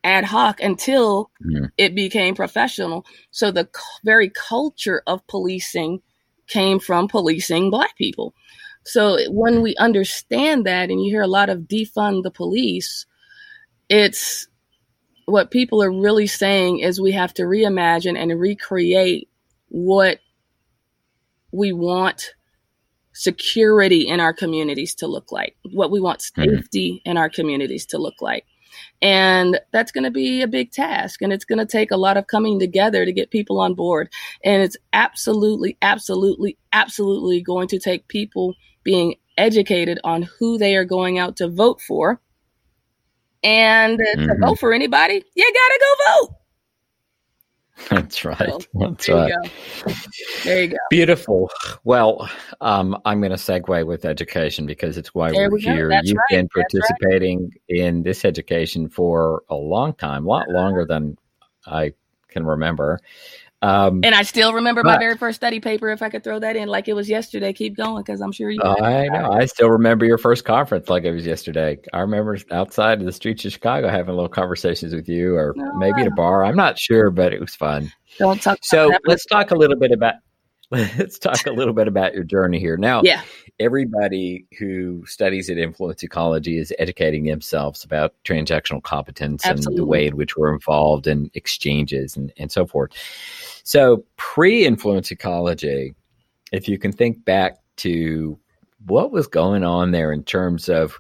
ad 0.04 0.26
hoc 0.26 0.60
until 0.62 1.32
yeah. 1.46 1.68
it 1.78 1.96
became 1.96 2.36
professional. 2.36 3.06
So 3.32 3.52
the 3.52 3.70
very 4.04 4.30
culture 4.30 5.02
of 5.08 5.26
policing 5.28 6.02
came 6.48 6.80
from 6.80 7.08
policing 7.08 7.70
black 7.70 7.96
people. 7.98 8.34
So 8.86 9.18
when 9.32 9.62
we 9.62 9.76
understand 9.78 10.66
that, 10.66 10.90
and 10.90 11.02
you 11.02 11.12
hear 11.12 11.22
a 11.22 11.28
lot 11.28 11.50
of 11.50 11.60
defund 11.62 12.24
the 12.24 12.32
police, 12.32 13.06
it's 13.90 14.48
what 15.26 15.52
people 15.52 15.82
are 15.82 15.92
really 15.92 16.28
saying 16.28 16.80
is 16.80 17.00
we 17.00 17.14
have 17.14 17.34
to 17.36 17.44
reimagine 17.44 18.18
and 18.18 18.38
recreate 18.38 19.30
what 19.70 20.20
we 21.52 21.72
want 21.72 22.34
security 23.14 24.08
in 24.08 24.20
our 24.20 24.34
communities 24.34 24.96
to 24.96 25.08
look 25.08 25.32
like, 25.32 25.56
what 25.72 25.92
we 25.92 26.02
want 26.02 26.20
mm-hmm. 26.20 26.56
safety 26.56 26.94
mm-hmm. 26.94 27.12
in 27.12 27.18
our 27.18 27.30
communities 27.30 27.86
to 27.86 27.98
look 27.98 28.22
like. 28.22 28.46
And 29.02 29.60
that's 29.72 29.92
going 29.92 30.04
to 30.04 30.12
be 30.12 30.42
a 30.42 30.48
big 30.48 30.72
task. 30.72 31.22
And 31.22 31.34
it's 31.34 31.46
going 31.46 31.60
to 31.60 31.66
take 31.66 31.92
a 31.92 31.98
lot 31.98 32.18
of 32.18 32.28
coming 32.28 32.60
together 32.60 33.06
to 33.06 33.12
get 33.12 33.32
people 33.32 33.60
on 33.60 33.74
board. 33.74 34.12
And 34.44 34.62
it's 34.62 34.78
absolutely, 34.94 35.78
absolutely, 35.82 36.58
absolutely 36.72 37.42
going 37.42 37.68
to 37.70 37.80
take 37.80 38.08
people 38.08 38.56
being 38.84 39.16
educated 39.38 40.00
on 40.04 40.24
who 40.40 40.58
they 40.58 40.76
are 40.76 40.86
going 40.86 41.18
out 41.18 41.38
to 41.38 41.48
vote 41.48 41.82
for. 41.82 42.22
And 43.44 44.00
mm-hmm. 44.00 44.28
to 44.28 44.38
vote 44.40 44.60
for 44.60 44.74
anybody, 44.74 45.24
you 45.36 45.54
got 45.54 45.74
to 45.74 45.80
go 45.80 46.28
vote. 46.28 46.36
That's 47.90 48.24
right. 48.24 48.38
So, 48.38 48.60
That's 48.76 49.08
there 49.08 49.16
right. 49.16 49.34
You 49.86 49.94
there 50.44 50.62
you 50.64 50.68
go. 50.70 50.78
Beautiful. 50.90 51.50
Well, 51.84 52.30
um, 52.62 53.00
I'm 53.06 53.20
going 53.20 53.32
to 53.32 53.38
segue 53.38 53.86
with 53.86 54.06
education 54.06 54.66
because 54.66 54.98
it's 54.98 55.14
why 55.16 55.32
there 55.32 55.50
we're 55.50 55.56
we 55.56 55.62
here. 55.62 55.92
You've 56.04 56.18
right. 56.18 56.26
been 56.30 56.50
participating 56.50 57.42
right. 57.42 57.80
in 57.80 58.04
this 58.04 58.26
education 58.26 58.90
for 58.90 59.44
a 59.50 59.56
long 59.56 59.94
time, 59.94 60.26
a 60.26 60.30
lot 60.30 60.50
longer 60.50 60.86
than 60.86 61.18
I 61.66 61.94
can 62.30 62.46
remember. 62.46 63.00
Um, 63.64 64.02
and 64.04 64.14
I 64.14 64.24
still 64.24 64.54
remember 64.54 64.84
but, 64.84 64.96
my 64.96 64.98
very 64.98 65.16
first 65.16 65.38
study 65.38 65.62
paper. 65.62 65.90
If 65.90 66.02
I 66.02 66.10
could 66.10 66.22
throw 66.22 66.38
that 66.40 66.58
in 66.58 66.68
like 66.68 66.90
it 66.90 66.94
was 66.94 67.08
yesterday, 67.08 67.54
keep 67.54 67.78
going 67.78 68.04
because 68.04 68.20
I'm 68.20 68.34
sure 68.34 68.52
you. 68.52 68.62
I 68.62 69.08
know. 69.08 69.32
I 69.32 69.46
still 69.46 69.70
remember 69.70 70.06
your 70.06 70.18
first 70.18 70.44
conference 70.44 70.90
like 70.90 71.06
it 71.06 71.12
was 71.12 71.26
yesterday. 71.26 71.80
I 71.94 72.02
remember 72.02 72.38
outside 72.52 73.00
of 73.00 73.06
the 73.06 73.14
streets 73.14 73.46
of 73.46 73.54
Chicago 73.54 73.88
having 73.88 74.16
little 74.16 74.28
conversations 74.28 74.94
with 74.94 75.08
you, 75.08 75.36
or 75.36 75.56
oh, 75.58 75.78
maybe 75.78 76.02
at 76.02 76.08
a 76.08 76.12
bar. 76.12 76.44
I'm 76.44 76.58
not 76.58 76.78
sure, 76.78 77.10
but 77.10 77.32
it 77.32 77.40
was 77.40 77.56
fun. 77.56 77.90
Don't 78.20 78.42
talk. 78.42 78.60
So 78.64 78.92
let's 79.06 79.26
talk 79.26 79.52
a 79.52 79.56
little 79.56 79.78
bit 79.78 79.94
about 79.94 80.16
let's 80.98 81.20
talk 81.20 81.46
a 81.46 81.52
little 81.52 81.74
bit 81.74 81.88
about 81.88 82.16
your 82.16 82.24
journey 82.24 82.60
here. 82.60 82.78
Now, 82.78 83.02
yeah. 83.04 83.22
everybody 83.60 84.48
who 84.58 85.06
studies 85.06 85.50
at 85.50 85.58
Influence 85.60 86.02
Ecology 86.02 86.58
is 86.58 86.74
educating 86.80 87.26
themselves 87.26 87.84
about 87.84 88.16
transactional 88.26 88.82
competence 88.82 89.46
Absolutely. 89.46 89.74
and 89.74 89.78
the 89.78 89.86
way 89.86 90.08
in 90.08 90.18
which 90.18 90.36
we're 90.36 90.52
involved 90.52 91.06
in 91.06 91.30
exchanges 91.36 92.18
and, 92.18 92.34
and 92.38 92.52
so 92.52 92.66
forth. 92.66 92.92
So, 93.64 94.04
pre 94.18 94.66
influence 94.66 95.12
ecology, 95.12 95.96
if 96.52 96.68
you 96.68 96.78
can 96.78 96.92
think 96.92 97.24
back 97.26 97.58
to 97.78 98.38
what 98.86 99.12
was 99.12 99.28
going 99.28 99.64
on 99.64 99.92
there 99.92 100.12
in 100.12 100.24
terms 100.24 100.70
of 100.70 100.98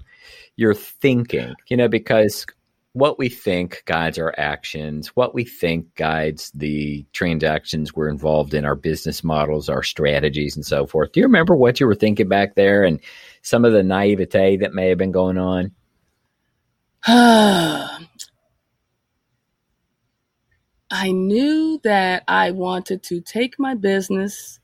your 0.55 0.73
thinking, 0.73 1.53
you 1.67 1.77
know, 1.77 1.87
because 1.87 2.45
what 2.93 3.17
we 3.17 3.27
think 3.27 3.83
guides 3.85 4.19
our 4.19 4.33
actions, 4.37 5.07
what 5.09 5.33
we 5.33 5.43
think 5.43 5.93
guides 5.95 6.51
the 6.53 7.05
transactions 7.11 7.93
we're 7.93 8.07
involved 8.07 8.53
in, 8.53 8.65
our 8.65 8.75
business 8.75 9.23
models, 9.23 9.67
our 9.67 9.81
strategies, 9.81 10.55
and 10.55 10.65
so 10.65 10.85
forth. 10.85 11.11
Do 11.11 11.19
you 11.19 11.25
remember 11.25 11.55
what 11.55 11.79
you 11.79 11.87
were 11.87 11.95
thinking 11.95 12.29
back 12.29 12.55
there 12.55 12.83
and 12.83 12.99
some 13.41 13.65
of 13.65 13.73
the 13.73 13.83
naivete 13.83 14.57
that 14.57 14.73
may 14.73 14.89
have 14.89 14.99
been 14.99 15.11
going 15.11 15.37
on? 15.37 15.71
I 20.95 21.11
knew 21.11 21.79
that 21.83 22.23
I 22.27 22.51
wanted 22.51 23.01
to 23.05 23.19
take 23.19 23.57
my 23.57 23.73
business 23.73 24.59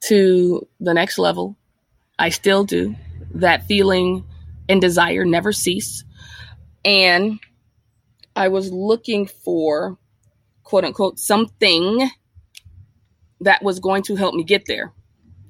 to 0.00 0.68
the 0.80 0.92
next 0.92 1.16
level. 1.16 1.56
I 2.18 2.28
still 2.28 2.64
do. 2.64 2.94
That 3.32 3.64
feeling 3.64 4.26
and 4.68 4.82
desire 4.82 5.24
never 5.24 5.50
cease. 5.52 6.04
And 6.84 7.40
I 8.36 8.48
was 8.48 8.70
looking 8.70 9.26
for, 9.26 9.96
quote 10.62 10.84
unquote, 10.84 11.18
something 11.18 12.10
that 13.40 13.62
was 13.62 13.80
going 13.80 14.02
to 14.04 14.16
help 14.16 14.34
me 14.34 14.44
get 14.44 14.66
there. 14.66 14.92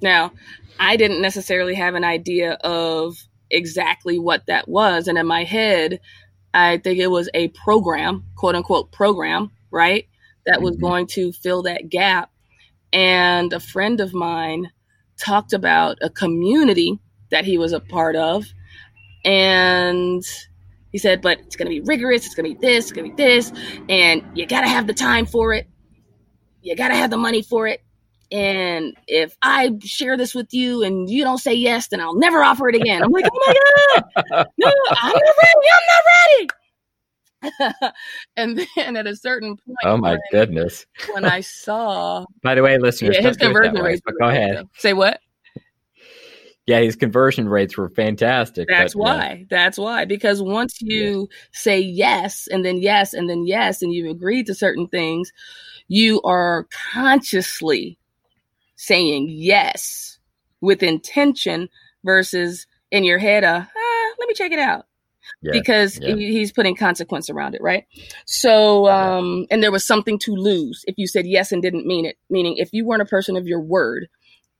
Now, 0.01 0.31
I 0.79 0.95
didn't 0.95 1.21
necessarily 1.21 1.75
have 1.75 1.95
an 1.95 2.05
idea 2.05 2.53
of 2.63 3.17
exactly 3.49 4.17
what 4.17 4.45
that 4.45 4.69
was. 4.69 5.09
And 5.09 5.17
in 5.17 5.27
my 5.27 5.43
head, 5.43 5.99
I 6.53 6.77
think 6.77 6.97
it 6.97 7.07
was 7.07 7.29
a 7.33 7.49
program, 7.49 8.23
quote 8.37 8.55
unquote, 8.55 8.93
program 8.93 9.51
right? 9.71 10.07
That 10.45 10.61
was 10.61 10.75
mm-hmm. 10.75 10.85
going 10.85 11.07
to 11.07 11.31
fill 11.31 11.63
that 11.63 11.89
gap. 11.89 12.31
And 12.93 13.53
a 13.53 13.59
friend 13.59 14.01
of 14.01 14.13
mine 14.13 14.71
talked 15.17 15.53
about 15.53 15.97
a 16.01 16.09
community 16.09 16.99
that 17.29 17.45
he 17.45 17.57
was 17.57 17.73
a 17.73 17.79
part 17.79 18.15
of. 18.15 18.45
And 19.23 20.23
he 20.91 20.97
said, 20.97 21.21
but 21.21 21.39
it's 21.39 21.55
going 21.55 21.67
to 21.67 21.69
be 21.69 21.81
rigorous. 21.81 22.25
It's 22.25 22.35
going 22.35 22.53
to 22.53 22.59
be 22.59 22.67
this, 22.67 22.85
it's 22.85 22.91
going 22.91 23.09
to 23.09 23.15
be 23.15 23.23
this. 23.23 23.51
And 23.87 24.23
you 24.35 24.45
got 24.45 24.61
to 24.61 24.67
have 24.67 24.87
the 24.87 24.93
time 24.93 25.25
for 25.25 25.53
it. 25.53 25.67
You 26.61 26.75
got 26.75 26.89
to 26.89 26.95
have 26.95 27.09
the 27.09 27.17
money 27.17 27.41
for 27.41 27.67
it. 27.67 27.81
And 28.31 28.95
if 29.07 29.35
I 29.41 29.71
share 29.83 30.15
this 30.15 30.33
with 30.33 30.53
you 30.53 30.83
and 30.83 31.09
you 31.09 31.23
don't 31.23 31.37
say 31.37 31.53
yes, 31.53 31.89
then 31.89 31.99
I'll 31.99 32.15
never 32.15 32.41
offer 32.43 32.69
it 32.69 32.75
again. 32.75 33.03
I'm 33.03 33.11
like, 33.11 33.25
oh 33.31 33.43
my 33.45 33.53
God, 34.29 34.47
no, 34.57 34.67
I'm 34.67 35.13
not 35.13 35.35
ready. 35.43 35.67
I'm 35.73 35.87
not 35.89 36.03
ready. 36.37 36.47
and 38.37 38.59
then 38.75 38.95
at 38.95 39.07
a 39.07 39.15
certain 39.15 39.57
point, 39.57 39.77
oh 39.83 39.97
my 39.97 40.11
when, 40.11 40.19
goodness, 40.31 40.85
when 41.13 41.25
I 41.25 41.41
saw, 41.41 42.25
by 42.43 42.55
the 42.55 42.63
way, 42.63 42.77
listeners, 42.77 43.17
yeah, 43.19 43.27
his 43.27 43.37
conversion 43.37 43.75
rates. 43.75 44.01
But 44.03 44.15
go 44.19 44.29
ahead. 44.29 44.67
Say 44.77 44.93
what? 44.93 45.19
Yeah, 46.67 46.79
his 46.81 46.95
conversion 46.95 47.49
rates 47.49 47.75
were 47.75 47.89
fantastic. 47.89 48.67
That's 48.69 48.93
but, 48.93 48.99
why. 48.99 49.37
Yeah. 49.39 49.45
That's 49.49 49.77
why. 49.77 50.05
Because 50.05 50.41
once 50.41 50.79
you 50.79 51.27
yeah. 51.29 51.37
say 51.51 51.79
yes, 51.79 52.47
and 52.47 52.63
then 52.63 52.77
yes, 52.77 53.13
and 53.13 53.29
then 53.29 53.45
yes, 53.45 53.81
and 53.81 53.91
you've 53.91 54.11
agreed 54.11 54.45
to 54.45 54.53
certain 54.53 54.87
things, 54.87 55.33
you 55.87 56.21
are 56.21 56.67
consciously 56.93 57.97
saying 58.75 59.27
yes 59.29 60.19
with 60.61 60.83
intention 60.83 61.67
versus 62.03 62.67
in 62.91 63.03
your 63.03 63.17
head, 63.17 63.43
uh, 63.43 63.63
ah, 63.65 64.13
let 64.19 64.27
me 64.27 64.33
check 64.35 64.51
it 64.51 64.59
out 64.59 64.85
yeah, 65.41 65.51
because 65.51 65.99
yeah. 65.99 66.15
he's 66.15 66.51
putting 66.51 66.75
consequence 66.75 67.29
around 67.29 67.55
it, 67.55 67.61
right? 67.61 67.85
So, 68.25 68.87
um, 68.89 69.45
and 69.51 69.61
there 69.63 69.71
was 69.71 69.85
something 69.85 70.19
to 70.19 70.35
lose 70.35 70.83
if 70.87 70.95
you 70.97 71.07
said 71.07 71.25
yes 71.27 71.51
and 71.51 71.61
didn't 71.61 71.85
mean 71.85 72.05
it. 72.05 72.17
Meaning, 72.29 72.57
if 72.57 72.73
you 72.73 72.85
weren't 72.85 73.01
a 73.01 73.05
person 73.05 73.35
of 73.37 73.47
your 73.47 73.61
word 73.61 74.07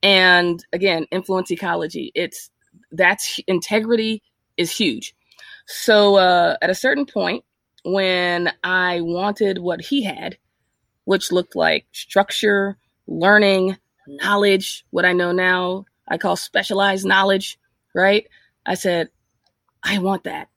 And 0.04 0.64
again, 0.74 1.06
influence 1.12 1.52
ecology. 1.52 2.12
It's 2.16 2.50
that's 2.92 3.40
integrity 3.48 4.24
is 4.58 4.76
huge. 4.76 5.16
So 5.68 6.16
uh, 6.16 6.58
at 6.62 6.70
a 6.70 6.76
certain 6.76 7.06
point, 7.06 7.44
when 7.84 8.52
I 8.64 9.02
wanted 9.02 9.60
what 9.60 9.82
he 9.82 10.04
had, 10.04 10.38
which 11.06 11.32
looked 11.32 11.56
like 11.56 11.86
structure, 11.92 12.78
learning, 13.08 13.78
knowledge, 14.08 14.86
what 14.90 15.06
I 15.06 15.14
know 15.14 15.32
now 15.32 15.86
I 16.08 16.18
call 16.18 16.36
specialized 16.36 17.06
knowledge, 17.06 17.58
right? 17.96 18.28
I 18.66 18.76
said, 18.76 19.10
I 19.84 20.00
want 20.00 20.26
that. 20.26 20.50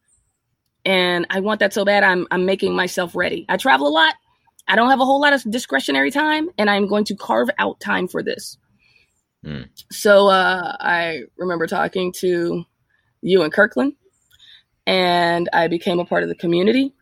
And 0.85 1.27
I 1.31 1.41
want 1.41 1.61
that 1.61 1.73
so 1.73 1.85
bad 1.85 2.05
I'm 2.05 2.27
I'm 2.31 2.45
making 2.45 2.75
myself 2.75 3.15
ready. 3.15 3.47
I 3.49 3.57
travel 3.57 3.89
a 3.89 3.89
lot. 3.89 4.15
I 4.69 4.77
don't 4.77 4.91
have 4.91 5.01
a 5.01 5.05
whole 5.05 5.21
lot 5.21 5.33
of 5.33 5.43
discretionary 5.51 6.11
time 6.11 6.49
and 6.57 6.71
I'm 6.71 6.87
going 6.87 7.05
to 7.07 7.17
carve 7.17 7.51
out 7.59 7.81
time 7.81 8.09
for 8.09 8.23
this. 8.23 8.57
Mm. 9.45 9.69
So 9.93 10.29
uh, 10.29 10.77
I 10.81 11.23
remember 11.37 11.67
talking 11.67 12.13
to 12.21 12.65
you 13.21 13.43
and 13.43 13.53
Kirkland 13.53 13.95
and 14.87 15.49
I 15.53 15.69
became 15.69 15.99
a 15.99 16.05
part 16.05 16.23
of 16.23 16.29
the 16.29 16.35
community. 16.35 16.95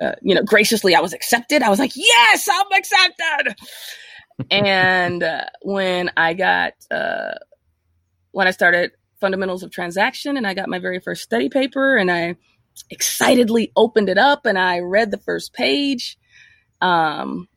Uh, 0.00 0.12
you 0.22 0.34
know, 0.34 0.42
graciously, 0.42 0.94
I 0.94 1.00
was 1.00 1.12
accepted. 1.12 1.62
I 1.62 1.68
was 1.68 1.78
like, 1.78 1.92
yes, 1.94 2.48
I'm 2.50 2.66
accepted. 2.72 3.54
and 4.50 5.22
uh, 5.22 5.44
when 5.62 6.10
I 6.16 6.32
got, 6.32 6.72
uh, 6.90 7.34
when 8.32 8.46
I 8.46 8.50
started 8.50 8.92
fundamentals 9.20 9.62
of 9.62 9.70
transaction 9.70 10.38
and 10.38 10.46
I 10.46 10.54
got 10.54 10.70
my 10.70 10.78
very 10.78 11.00
first 11.00 11.22
study 11.22 11.50
paper 11.50 11.96
and 11.96 12.10
I 12.10 12.36
excitedly 12.90 13.72
opened 13.76 14.08
it 14.08 14.18
up 14.18 14.46
and 14.46 14.58
I 14.58 14.80
read 14.80 15.10
the 15.10 15.18
first 15.18 15.52
page. 15.52 16.18
Um, 16.80 17.48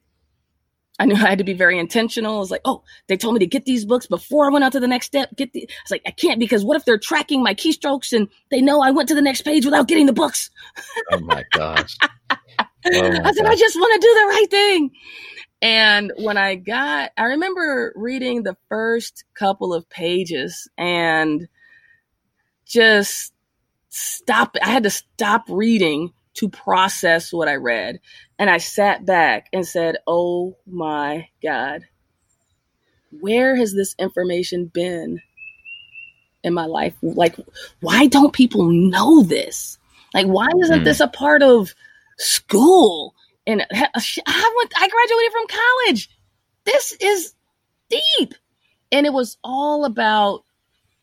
I 0.99 1.05
knew 1.05 1.15
I 1.15 1.29
had 1.29 1.37
to 1.39 1.43
be 1.43 1.53
very 1.53 1.79
intentional. 1.79 2.35
I 2.35 2.39
was 2.39 2.51
like, 2.51 2.61
oh, 2.65 2.83
they 3.07 3.17
told 3.17 3.33
me 3.35 3.39
to 3.39 3.47
get 3.47 3.65
these 3.65 3.85
books 3.85 4.07
before 4.07 4.47
I 4.47 4.53
went 4.53 4.65
on 4.65 4.71
to 4.71 4.79
the 4.79 4.87
next 4.87 5.07
step. 5.07 5.29
Get 5.35 5.53
the, 5.53 5.61
I 5.61 5.73
was 5.83 5.91
like, 5.91 6.03
I 6.05 6.11
can't 6.11 6.39
because 6.39 6.63
what 6.63 6.77
if 6.77 6.85
they're 6.85 6.97
tracking 6.97 7.43
my 7.43 7.53
keystrokes 7.53 8.13
and 8.13 8.27
they 8.51 8.61
know 8.61 8.81
I 8.81 8.91
went 8.91 9.09
to 9.09 9.15
the 9.15 9.21
next 9.21 9.41
page 9.41 9.65
without 9.65 9.87
getting 9.87 10.05
the 10.05 10.13
books? 10.13 10.49
Oh 11.11 11.19
my 11.19 11.43
gosh. 11.51 11.97
Oh 12.85 13.01
my 13.01 13.21
I 13.23 13.31
said, 13.31 13.45
gosh. 13.45 13.53
I 13.53 13.55
just 13.55 13.77
want 13.77 14.01
to 14.01 14.05
do 14.05 14.13
the 14.13 14.27
right 14.27 14.47
thing. 14.51 14.91
And 15.61 16.11
when 16.17 16.37
I 16.37 16.55
got, 16.55 17.11
I 17.15 17.23
remember 17.23 17.93
reading 17.95 18.43
the 18.43 18.57
first 18.67 19.23
couple 19.33 19.73
of 19.73 19.89
pages 19.89 20.67
and 20.77 21.47
just 22.65 23.32
stop. 23.93 24.55
I 24.61 24.69
had 24.69 24.83
to 24.83 24.89
stop 24.89 25.45
reading 25.47 26.13
to 26.35 26.49
process 26.49 27.31
what 27.31 27.47
I 27.47 27.55
read. 27.55 27.99
And 28.39 28.49
I 28.49 28.57
sat 28.57 29.05
back 29.05 29.47
and 29.53 29.67
said, 29.67 29.97
Oh 30.07 30.57
my 30.65 31.27
God, 31.41 31.83
where 33.21 33.55
has 33.55 33.73
this 33.73 33.95
information 33.99 34.65
been 34.65 35.21
in 36.43 36.53
my 36.53 36.65
life? 36.65 36.95
Like, 37.01 37.35
why 37.81 38.07
don't 38.07 38.33
people 38.33 38.65
know 38.71 39.23
this? 39.23 39.77
Like, 40.13 40.27
why 40.27 40.47
isn't 40.61 40.81
mm. 40.81 40.83
this 40.83 40.99
a 40.99 41.07
part 41.07 41.43
of 41.43 41.73
school? 42.17 43.13
And 43.45 43.61
I 43.71 44.53
went, 44.57 44.73
I 44.75 44.89
graduated 44.89 45.31
from 45.31 45.47
college. 45.47 46.09
This 46.65 46.93
is 46.99 47.33
deep. 47.89 48.33
And 48.91 49.05
it 49.05 49.13
was 49.13 49.37
all 49.43 49.85
about 49.85 50.43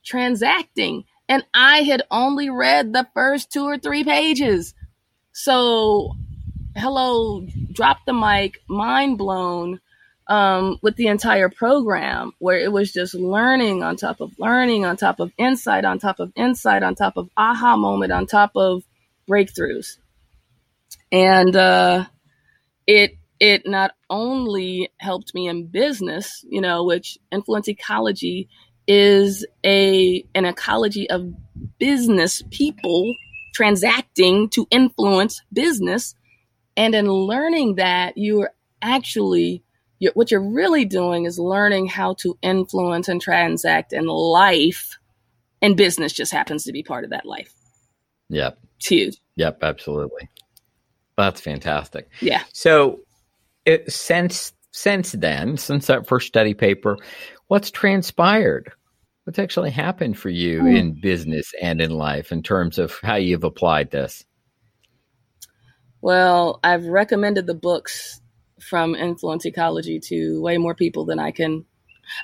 transacting. 0.05 1.05
And 1.31 1.47
I 1.55 1.83
had 1.83 2.03
only 2.11 2.51
read 2.51 2.93
the 2.93 3.07
first 3.15 3.53
two 3.53 3.63
or 3.63 3.79
three 3.79 4.03
pages. 4.03 4.75
So, 5.31 6.17
hello, 6.77 7.47
drop 7.73 7.99
the 8.05 8.13
mic, 8.13 8.59
mind 8.69 9.17
blown 9.17 9.81
um, 10.27 10.81
with 10.83 10.97
the 10.97 11.07
entire 11.07 11.49
program, 11.49 12.33
where 12.41 12.59
it 12.59 12.73
was 12.73 12.93
just 12.93 13.15
learning 13.15 13.85
on 13.85 13.95
top 13.95 14.21
of 14.21 14.33
learning, 14.41 14.85
on 14.85 14.97
top 14.97 15.21
of 15.21 15.31
insight, 15.39 15.85
on 15.85 16.01
top 16.01 16.19
of 16.19 16.33
insight, 16.35 16.83
on 16.83 16.97
top 16.97 17.17
of 17.17 17.31
aha 17.37 17.77
moment, 17.77 18.11
on 18.11 18.27
top 18.27 18.51
of 18.57 18.83
breakthroughs. 19.31 19.99
And 21.13 21.55
uh, 21.55 22.07
it 22.89 23.13
it 23.39 23.69
not 23.69 23.93
only 24.11 24.91
helped 24.99 25.33
me 25.33 25.47
in 25.47 25.69
business, 25.69 26.45
you 26.49 26.61
know, 26.61 26.83
which 26.83 27.19
influence 27.31 27.69
ecology 27.69 28.49
is 28.93 29.47
a 29.65 30.25
an 30.35 30.45
ecology 30.45 31.09
of 31.11 31.33
business 31.79 32.43
people 32.51 33.15
transacting 33.55 34.49
to 34.49 34.67
influence 34.73 35.41
business. 35.53 36.17
And 36.77 36.97
in 36.97 37.09
learning 37.09 37.77
that, 37.77 38.15
you're 38.17 38.51
actually, 38.83 39.63
you're, 40.01 40.13
what 40.15 40.33
you're 40.33 40.43
really 40.43 40.85
doing 40.85 41.25
is 41.25 41.39
learning 41.39 41.87
how 41.87 42.15
to 42.15 42.37
influence 42.43 43.07
and 43.07 43.21
transact 43.21 43.93
in 43.93 44.07
life. 44.07 44.99
And 45.63 45.77
business 45.77 46.13
just 46.13 46.33
happens 46.33 46.65
to 46.65 46.73
be 46.73 46.83
part 46.83 47.05
of 47.05 47.11
that 47.11 47.27
life. 47.27 47.55
Yep. 48.29 48.59
It's 48.79 48.89
huge. 48.89 49.17
Yep, 49.37 49.63
absolutely. 49.63 50.29
That's 51.17 51.41
fantastic. 51.41 52.09
Yeah. 52.21 52.43
So, 52.53 53.01
it, 53.65 53.93
since 53.93 54.53
since 54.73 55.13
then, 55.13 55.59
since 55.59 55.87
that 55.87 56.09
first 56.09 56.27
study 56.27 56.55
paper, 56.55 56.97
what's 57.47 57.71
transpired? 57.71 58.73
What's 59.31 59.39
actually 59.39 59.71
happened 59.71 60.19
for 60.19 60.29
you 60.29 60.63
mm. 60.63 60.77
in 60.77 61.01
business 61.01 61.53
and 61.63 61.81
in 61.81 61.93
life 61.93 62.33
in 62.33 62.43
terms 62.43 62.81
of 62.81 62.99
how 63.01 63.15
you've 63.15 63.45
applied 63.45 63.93
this? 63.93 64.25
Well, 66.01 66.59
I've 66.65 66.87
recommended 66.87 67.47
the 67.47 67.55
books 67.55 68.21
from 68.61 68.97
Influence 68.97 69.47
Ecology 69.47 70.01
to 70.07 70.43
way 70.43 70.59
more 70.59 70.75
people 70.75 71.05
than 71.05 71.21
I 71.21 71.31
can. 71.31 71.65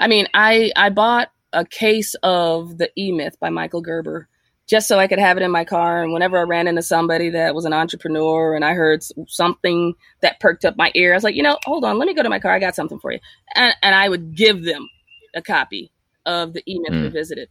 I 0.00 0.08
mean, 0.08 0.26
I 0.34 0.72
I 0.74 0.90
bought 0.90 1.28
a 1.52 1.64
case 1.64 2.16
of 2.24 2.76
the 2.76 2.90
E 2.98 3.12
Myth 3.12 3.36
by 3.38 3.50
Michael 3.50 3.82
Gerber 3.82 4.28
just 4.66 4.88
so 4.88 4.98
I 4.98 5.06
could 5.06 5.20
have 5.20 5.36
it 5.36 5.44
in 5.44 5.52
my 5.52 5.64
car. 5.64 6.02
And 6.02 6.12
whenever 6.12 6.36
I 6.36 6.42
ran 6.42 6.66
into 6.66 6.82
somebody 6.82 7.30
that 7.30 7.54
was 7.54 7.66
an 7.66 7.72
entrepreneur 7.72 8.56
and 8.56 8.64
I 8.64 8.72
heard 8.74 9.04
something 9.28 9.94
that 10.22 10.40
perked 10.40 10.64
up 10.64 10.76
my 10.76 10.90
ear, 10.96 11.12
I 11.12 11.16
was 11.16 11.22
like, 11.22 11.36
you 11.36 11.44
know, 11.44 11.56
hold 11.66 11.84
on, 11.84 11.98
let 11.98 12.08
me 12.08 12.14
go 12.14 12.24
to 12.24 12.28
my 12.28 12.40
car. 12.40 12.50
I 12.50 12.58
got 12.58 12.74
something 12.74 12.98
for 12.98 13.12
you. 13.12 13.20
And, 13.54 13.72
and 13.80 13.94
I 13.94 14.08
would 14.08 14.34
give 14.34 14.64
them 14.64 14.88
a 15.36 15.40
copy 15.40 15.92
of 16.26 16.52
the 16.52 16.62
E 16.66 16.78
Myth 16.78 16.92
mm. 16.92 17.04
Revisited. 17.04 17.48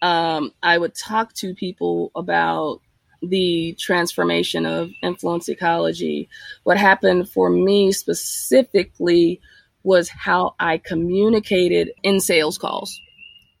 Um, 0.00 0.52
I 0.62 0.78
would 0.78 0.94
talk 0.94 1.34
to 1.34 1.54
people 1.54 2.10
about 2.14 2.80
the 3.22 3.74
transformation 3.78 4.66
of 4.66 4.90
influence 5.02 5.48
ecology. 5.48 6.28
What 6.64 6.78
happened 6.78 7.28
for 7.28 7.50
me 7.50 7.92
specifically 7.92 9.40
was 9.82 10.08
how 10.08 10.54
I 10.58 10.78
communicated 10.78 11.92
in 12.02 12.20
sales 12.20 12.58
calls 12.58 13.00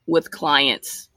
with 0.06 0.30
clients, 0.30 1.08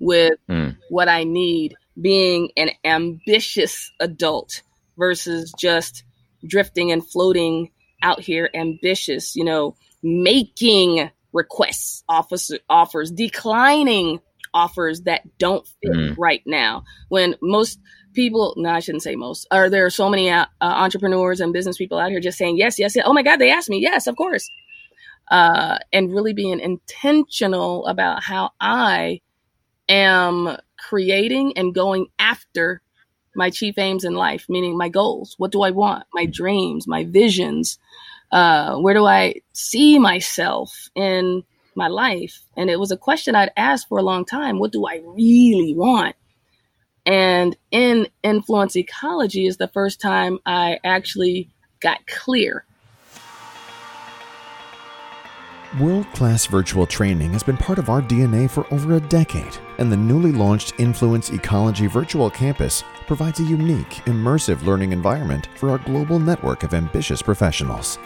with 0.00 0.34
mm. 0.48 0.76
what 0.88 1.08
I 1.08 1.24
need, 1.24 1.74
being 2.00 2.50
an 2.56 2.70
ambitious 2.84 3.90
adult 4.00 4.62
versus 4.96 5.52
just 5.58 6.04
drifting 6.46 6.90
and 6.90 7.06
floating 7.06 7.70
out 8.02 8.20
here 8.20 8.50
ambitious, 8.54 9.36
you 9.36 9.44
know, 9.44 9.76
making 10.02 11.10
requests, 11.32 12.04
officer, 12.08 12.58
offers, 12.68 13.10
declining 13.10 14.20
offers 14.54 15.02
that 15.02 15.22
don't 15.38 15.66
fit 15.82 15.92
mm. 15.92 16.14
right 16.18 16.42
now. 16.46 16.84
When 17.08 17.36
most 17.40 17.78
people, 18.12 18.54
no, 18.56 18.70
I 18.70 18.80
shouldn't 18.80 19.02
say 19.02 19.16
most, 19.16 19.46
are 19.50 19.70
there 19.70 19.86
are 19.86 19.90
so 19.90 20.08
many 20.08 20.30
uh, 20.30 20.46
uh, 20.60 20.64
entrepreneurs 20.64 21.40
and 21.40 21.52
business 21.52 21.76
people 21.76 21.98
out 21.98 22.10
here 22.10 22.20
just 22.20 22.38
saying 22.38 22.56
yes, 22.56 22.78
yes, 22.78 22.94
yes. 22.94 23.04
Oh 23.06 23.12
my 23.12 23.22
God, 23.22 23.38
they 23.38 23.50
asked 23.50 23.70
me. 23.70 23.78
Yes, 23.80 24.06
of 24.06 24.16
course. 24.16 24.48
Uh, 25.30 25.78
and 25.92 26.12
really 26.12 26.32
being 26.34 26.60
intentional 26.60 27.86
about 27.86 28.22
how 28.22 28.50
I 28.60 29.20
am 29.88 30.56
creating 30.78 31.56
and 31.56 31.74
going 31.74 32.06
after 32.18 32.82
my 33.34 33.48
chief 33.48 33.78
aims 33.78 34.04
in 34.04 34.14
life, 34.14 34.46
meaning 34.48 34.76
my 34.76 34.88
goals. 34.88 35.34
What 35.38 35.52
do 35.52 35.62
I 35.62 35.70
want? 35.70 36.04
My 36.12 36.26
dreams, 36.26 36.86
my 36.86 37.04
visions, 37.04 37.78
uh, 38.32 38.76
where 38.76 38.94
do 38.94 39.06
I 39.06 39.34
see 39.52 39.98
myself 39.98 40.88
in 40.94 41.44
my 41.74 41.88
life? 41.88 42.40
And 42.56 42.70
it 42.70 42.80
was 42.80 42.90
a 42.90 42.96
question 42.96 43.34
I'd 43.34 43.52
asked 43.56 43.88
for 43.88 43.98
a 43.98 44.02
long 44.02 44.24
time. 44.24 44.58
What 44.58 44.72
do 44.72 44.86
I 44.86 45.02
really 45.04 45.74
want? 45.76 46.16
And 47.04 47.56
in 47.70 48.08
influence 48.22 48.76
ecology 48.76 49.46
is 49.46 49.56
the 49.56 49.68
first 49.68 50.00
time 50.00 50.38
I 50.46 50.78
actually 50.84 51.50
got 51.80 52.06
clear. 52.06 52.64
World 55.80 56.06
class 56.12 56.44
virtual 56.44 56.86
training 56.86 57.32
has 57.32 57.42
been 57.42 57.56
part 57.56 57.78
of 57.78 57.88
our 57.88 58.02
DNA 58.02 58.48
for 58.48 58.66
over 58.72 58.96
a 58.96 59.00
decade, 59.00 59.56
and 59.78 59.90
the 59.90 59.96
newly 59.96 60.30
launched 60.30 60.74
Influence 60.78 61.30
Ecology 61.30 61.86
Virtual 61.86 62.28
Campus 62.28 62.84
provides 63.06 63.40
a 63.40 63.44
unique, 63.44 63.88
immersive 64.04 64.64
learning 64.64 64.92
environment 64.92 65.48
for 65.56 65.70
our 65.70 65.78
global 65.78 66.18
network 66.18 66.62
of 66.62 66.74
ambitious 66.74 67.22
professionals. 67.22 67.98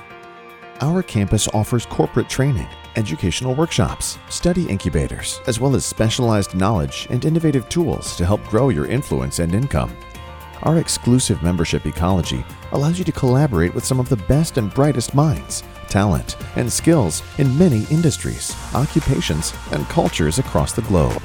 Our 0.81 1.03
campus 1.03 1.49
offers 1.49 1.87
corporate 1.87 2.29
training, 2.29 2.69
educational 2.97 3.55
workshops, 3.55 4.19
study 4.29 4.67
incubators, 4.69 5.41
as 5.47 5.59
well 5.61 5.75
as 5.75 5.85
specialized 5.85 6.55
knowledge 6.55 7.07
and 7.11 7.25
innovative 7.25 7.69
tools 7.69 8.17
to 8.17 8.27
help 8.27 8.43
grow 8.45 8.69
your 8.69 8.87
influence 8.87 9.39
and 9.39 9.55
income. 9.55 9.97
Our 10.63 10.79
exclusive 10.79 11.43
membership 11.43 11.87
ecology 11.87 12.45
allows 12.73 12.99
you 12.99 13.05
to 13.05 13.13
collaborate 13.13 13.75
with 13.75 13.85
some 13.85 14.01
of 14.01 14.09
the 14.09 14.17
best 14.17 14.59
and 14.59 14.73
brightest 14.73 15.15
minds 15.15 15.63
talent, 15.89 16.37
and 16.57 16.71
skills 16.71 17.23
in 17.39 17.57
many 17.59 17.85
industries, 17.91 18.55
occupations, 18.75 19.55
and 19.73 19.87
cultures 19.87 20.39
across 20.39 20.73
the 20.73 20.83
globe. 20.83 21.23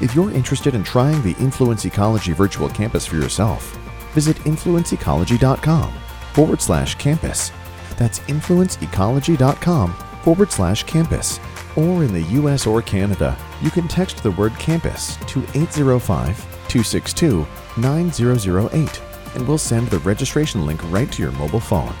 If 0.00 0.14
you're 0.14 0.30
interested 0.30 0.74
in 0.74 0.84
trying 0.84 1.20
the 1.22 1.36
Influence 1.38 1.84
Ecology 1.84 2.32
virtual 2.32 2.68
campus 2.68 3.06
for 3.06 3.16
yourself, 3.16 3.76
visit 4.12 4.36
influenceecology.com 4.38 5.92
forward 6.32 6.60
slash 6.60 6.94
campus. 6.96 7.52
That's 8.00 8.20
influenceecology.com 8.20 9.92
forward 10.22 10.50
slash 10.50 10.84
campus. 10.84 11.38
Or 11.76 12.02
in 12.02 12.14
the 12.14 12.22
US 12.40 12.66
or 12.66 12.80
Canada, 12.80 13.36
you 13.60 13.70
can 13.70 13.88
text 13.88 14.22
the 14.22 14.30
word 14.30 14.54
campus 14.58 15.16
to 15.26 15.40
805 15.54 16.38
262 16.68 17.46
9008 17.76 19.02
and 19.34 19.46
we'll 19.46 19.58
send 19.58 19.88
the 19.88 19.98
registration 19.98 20.64
link 20.64 20.80
right 20.90 21.12
to 21.12 21.22
your 21.22 21.32
mobile 21.32 21.60
phone. 21.60 21.94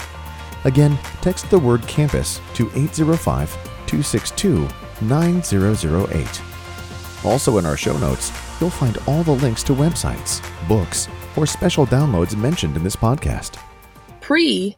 Again, 0.64 0.98
text 1.20 1.50
the 1.50 1.58
word 1.58 1.86
campus 1.86 2.40
to 2.54 2.70
805 2.74 3.52
262 3.86 4.66
9008. 5.02 6.42
Also, 7.24 7.58
in 7.58 7.66
our 7.66 7.76
show 7.76 7.96
notes, 7.98 8.32
you'll 8.58 8.70
find 8.70 8.96
all 9.06 9.22
the 9.22 9.32
links 9.32 9.62
to 9.64 9.74
websites, 9.74 10.40
books, 10.66 11.08
or 11.36 11.44
special 11.44 11.86
downloads 11.86 12.34
mentioned 12.34 12.74
in 12.74 12.82
this 12.82 12.96
podcast. 12.96 13.58
Pre 14.22 14.76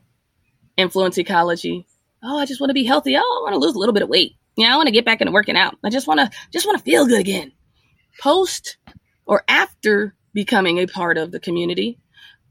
influence 0.77 1.19
ecology. 1.19 1.87
Oh, 2.23 2.39
I 2.39 2.47
just 2.47 2.61
want 2.61 2.71
to 2.71 2.75
be 2.75 2.85
healthy. 2.85 3.17
Oh, 3.17 3.21
I 3.21 3.43
want 3.43 3.55
to 3.55 3.59
lose 3.59 3.75
a 3.75 3.79
little 3.79 3.93
bit 3.93 4.03
of 4.03 4.09
weight. 4.09 4.37
Yeah, 4.57 4.73
I 4.73 4.77
want 4.77 4.87
to 4.87 4.93
get 4.93 5.05
back 5.05 5.21
into 5.21 5.33
working 5.33 5.57
out. 5.57 5.77
I 5.83 5.91
just 5.91 6.07
want 6.07 6.21
to 6.21 6.31
just 6.53 6.67
want 6.67 6.79
to 6.79 6.85
feel 6.85 7.07
good 7.07 7.21
again. 7.21 7.53
Post 8.21 8.77
or 9.27 9.45
after 9.49 10.15
becoming 10.35 10.79
a 10.79 10.87
part 10.87 11.19
of 11.19 11.33
the 11.33 11.41
community, 11.41 11.99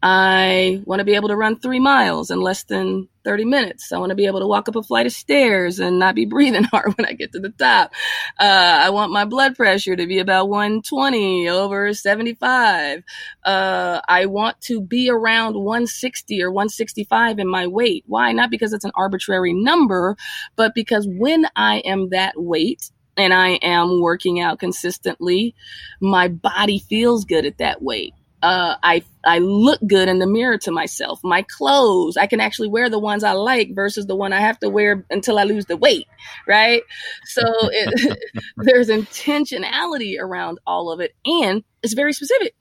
I 0.03 0.81
want 0.85 0.99
to 0.99 1.05
be 1.05 1.13
able 1.13 1.27
to 1.27 1.35
run 1.35 1.59
three 1.59 1.79
miles 1.79 2.31
in 2.31 2.41
less 2.41 2.63
than 2.63 3.07
30 3.23 3.45
minutes. 3.45 3.91
I 3.91 3.99
want 3.99 4.09
to 4.09 4.15
be 4.15 4.25
able 4.25 4.39
to 4.39 4.47
walk 4.47 4.67
up 4.67 4.75
a 4.75 4.81
flight 4.81 5.05
of 5.05 5.11
stairs 5.11 5.79
and 5.79 5.99
not 5.99 6.15
be 6.15 6.25
breathing 6.31 6.63
hard 6.63 6.97
when 6.97 7.05
I 7.05 7.13
get 7.13 7.31
to 7.33 7.39
the 7.39 7.49
top. 7.49 7.93
Uh, 8.39 8.79
I 8.81 8.89
want 8.89 9.11
my 9.11 9.25
blood 9.25 9.55
pressure 9.55 9.95
to 9.95 10.07
be 10.07 10.17
about 10.17 10.49
120 10.49 11.49
over 11.49 11.93
75. 11.93 13.03
Uh, 13.43 14.01
I 14.07 14.25
want 14.25 14.59
to 14.61 14.81
be 14.81 15.09
around 15.09 15.55
160 15.55 16.41
or 16.41 16.51
165 16.51 17.37
in 17.37 17.47
my 17.47 17.67
weight. 17.67 18.03
Why? 18.07 18.31
Not 18.31 18.49
because 18.49 18.73
it's 18.73 18.85
an 18.85 18.91
arbitrary 18.95 19.53
number, 19.53 20.17
but 20.55 20.73
because 20.73 21.07
when 21.07 21.45
I 21.55 21.77
am 21.79 22.09
that 22.09 22.33
weight, 22.37 22.89
and 23.17 23.33
I 23.33 23.49
am 23.61 23.99
working 23.99 24.39
out 24.39 24.57
consistently, 24.57 25.53
my 25.99 26.29
body 26.29 26.79
feels 26.79 27.25
good 27.25 27.45
at 27.45 27.57
that 27.57 27.81
weight 27.81 28.13
uh, 28.41 28.75
I 28.82 29.04
I 29.23 29.38
look 29.39 29.80
good 29.88 30.10
in 30.10 30.19
the 30.19 30.27
mirror 30.27 30.58
to 30.60 30.71
myself. 30.71 31.19
My 31.23 31.43
clothes, 31.43 32.17
I 32.17 32.25
can 32.27 32.39
actually 32.39 32.69
wear 32.69 32.89
the 32.89 32.99
ones 32.99 33.23
I 33.23 33.34
like 33.34 33.75
versus 33.75 34.08
the 34.08 34.15
one 34.15 34.34
I 34.34 34.39
have 34.39 34.60
to 34.60 34.69
wear 34.69 35.06
until 35.10 35.38
I 35.38 35.43
lose 35.43 35.65
the 35.65 35.77
weight, 35.77 36.08
right? 36.47 36.82
So 37.25 37.43
it, 37.45 38.17
there's 38.58 38.89
intentionality 38.89 40.19
around 40.19 40.60
all 40.65 40.91
of 40.91 40.99
it, 40.99 41.13
and 41.25 41.63
it's 41.84 41.93
very 41.93 42.13
specific. 42.13 42.56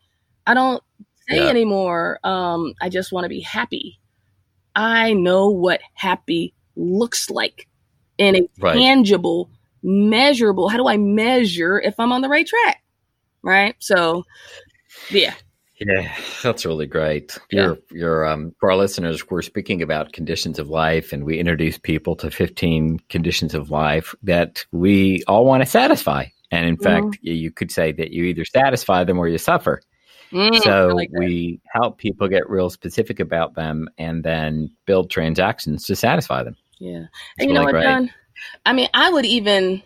I 0.46 0.54
don't 0.54 0.82
say 1.28 1.44
yeah. 1.44 1.48
anymore. 1.48 2.18
Um, 2.24 2.74
I 2.80 2.88
just 2.88 3.12
want 3.12 3.24
to 3.24 3.30
be 3.30 3.40
happy. 3.40 3.98
I 4.74 5.14
know 5.14 5.48
what 5.48 5.80
happy 5.94 6.54
looks 6.76 7.30
like 7.30 7.68
in 8.18 8.36
a 8.36 8.48
right. 8.58 8.74
tangible, 8.74 9.50
measurable. 9.82 10.68
How 10.68 10.76
do 10.76 10.88
I 10.88 10.98
measure 10.98 11.80
if 11.80 11.98
I'm 11.98 12.12
on 12.12 12.20
the 12.20 12.28
right 12.28 12.46
track? 12.46 12.82
Right. 13.42 13.74
So, 13.78 14.24
yeah, 15.10 15.34
yeah, 15.80 16.14
that's 16.42 16.66
really 16.66 16.86
great. 16.86 17.38
Yeah. 17.50 17.62
You're, 17.62 17.78
you're, 17.90 18.26
um, 18.26 18.54
for 18.60 18.70
our 18.70 18.76
listeners, 18.76 19.30
we're 19.30 19.42
speaking 19.42 19.80
about 19.80 20.12
conditions 20.12 20.58
of 20.58 20.68
life, 20.68 21.12
and 21.12 21.24
we 21.24 21.38
introduce 21.38 21.78
people 21.78 22.16
to 22.16 22.30
15 22.30 22.98
conditions 23.08 23.54
of 23.54 23.70
life 23.70 24.14
that 24.22 24.64
we 24.72 25.22
all 25.26 25.46
want 25.46 25.62
to 25.62 25.68
satisfy. 25.68 26.26
And 26.50 26.66
in 26.66 26.76
mm-hmm. 26.76 27.10
fact, 27.10 27.18
you 27.22 27.50
could 27.50 27.70
say 27.70 27.92
that 27.92 28.10
you 28.10 28.24
either 28.24 28.44
satisfy 28.44 29.04
them 29.04 29.18
or 29.18 29.26
you 29.26 29.38
suffer. 29.38 29.80
Mm, 30.32 30.62
so 30.62 30.88
like 30.88 31.10
we 31.12 31.60
help 31.72 31.98
people 31.98 32.28
get 32.28 32.48
real 32.48 32.70
specific 32.70 33.18
about 33.18 33.54
them 33.54 33.88
and 33.98 34.22
then 34.22 34.70
build 34.86 35.10
transactions 35.10 35.86
to 35.86 35.96
satisfy 35.96 36.44
them. 36.44 36.56
Yeah. 36.78 37.06
and 37.38 37.48
you 37.48 37.52
know 37.52 37.64
what, 37.64 37.80
John? 37.82 38.10
I 38.64 38.72
mean, 38.72 38.88
I 38.94 39.10
would 39.10 39.26
even, 39.26 39.82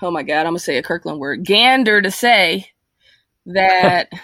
oh 0.00 0.10
my 0.10 0.22
God, 0.22 0.40
I'm 0.40 0.44
going 0.52 0.56
to 0.56 0.60
say 0.60 0.78
a 0.78 0.82
Kirkland 0.82 1.18
word, 1.18 1.44
gander 1.44 2.00
to 2.00 2.10
say 2.10 2.66
that. 3.46 4.10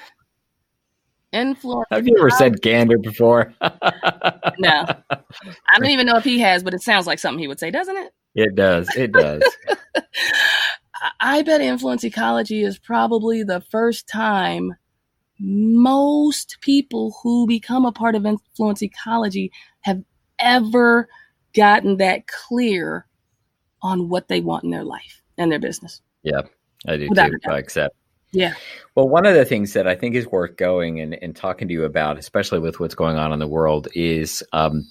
influence. 1.32 1.86
Have 1.90 2.06
you 2.06 2.16
ever 2.18 2.30
said 2.30 2.60
gander 2.60 2.98
before? 2.98 3.54
no, 3.60 4.84
I 5.10 5.78
don't 5.78 5.90
even 5.90 6.06
know 6.06 6.16
if 6.16 6.24
he 6.24 6.38
has, 6.40 6.62
but 6.62 6.74
it 6.74 6.82
sounds 6.82 7.06
like 7.06 7.18
something 7.18 7.38
he 7.38 7.48
would 7.48 7.60
say, 7.60 7.70
doesn't 7.70 7.96
it? 7.96 8.12
It 8.34 8.54
does. 8.54 8.88
It 8.96 9.12
does. 9.12 9.42
I 11.20 11.42
bet 11.42 11.60
influence 11.60 12.04
ecology 12.04 12.62
is 12.62 12.78
probably 12.78 13.42
the 13.42 13.60
first 13.70 14.08
time 14.08 14.74
most 15.40 16.58
people 16.60 17.16
who 17.22 17.46
become 17.46 17.84
a 17.84 17.92
part 17.92 18.14
of 18.14 18.26
influence 18.26 18.82
ecology 18.82 19.52
have 19.82 20.02
ever 20.40 21.08
gotten 21.54 21.96
that 21.98 22.26
clear 22.26 23.06
on 23.82 24.08
what 24.08 24.28
they 24.28 24.40
want 24.40 24.64
in 24.64 24.70
their 24.70 24.84
life 24.84 25.22
and 25.36 25.50
their 25.50 25.60
business. 25.60 26.02
Yeah, 26.22 26.42
I 26.86 26.96
do 26.96 27.08
Without 27.08 27.30
too. 27.30 27.38
I 27.48 27.58
accept. 27.58 27.94
Yeah. 28.32 28.54
Well, 28.94 29.08
one 29.08 29.26
of 29.26 29.34
the 29.34 29.44
things 29.44 29.72
that 29.72 29.86
I 29.86 29.94
think 29.94 30.14
is 30.14 30.26
worth 30.26 30.56
going 30.56 31.00
and, 31.00 31.14
and 31.22 31.34
talking 31.34 31.68
to 31.68 31.74
you 31.74 31.84
about, 31.84 32.18
especially 32.18 32.58
with 32.58 32.78
what's 32.80 32.94
going 32.94 33.16
on 33.16 33.32
in 33.32 33.38
the 33.38 33.48
world, 33.48 33.88
is, 33.94 34.42
um, 34.52 34.86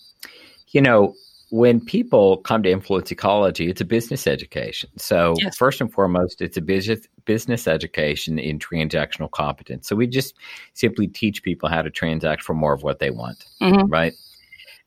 you 0.69 0.82
know, 0.82 1.13
when 1.50 1.80
people 1.80 2.38
come 2.38 2.62
to 2.63 2.69
influence 2.69 3.10
ecology, 3.12 3.69
it's 3.69 3.80
a 3.80 3.86
business 3.86 4.28
education. 4.28 4.89
So 4.97 5.34
yes. 5.38 5.56
first 5.56 5.80
and 5.80 5.91
foremost, 5.91 6.41
it's 6.41 6.58
a 6.58 6.62
business 6.62 7.08
business 7.23 7.67
education 7.67 8.39
in 8.39 8.60
transactional 8.60 9.32
competence. 9.32 9.88
So 9.88 9.95
we 9.95 10.08
just 10.08 10.36
simply 10.73 11.08
teach 11.08 11.43
people 11.43 11.69
how 11.69 11.82
to 11.82 11.89
transact 11.89 12.43
for 12.43 12.54
more 12.54 12.73
of 12.73 12.84
what 12.84 13.00
they 13.00 13.12
want, 13.12 13.45
mm-hmm. 13.62 13.88
right? 13.88 14.13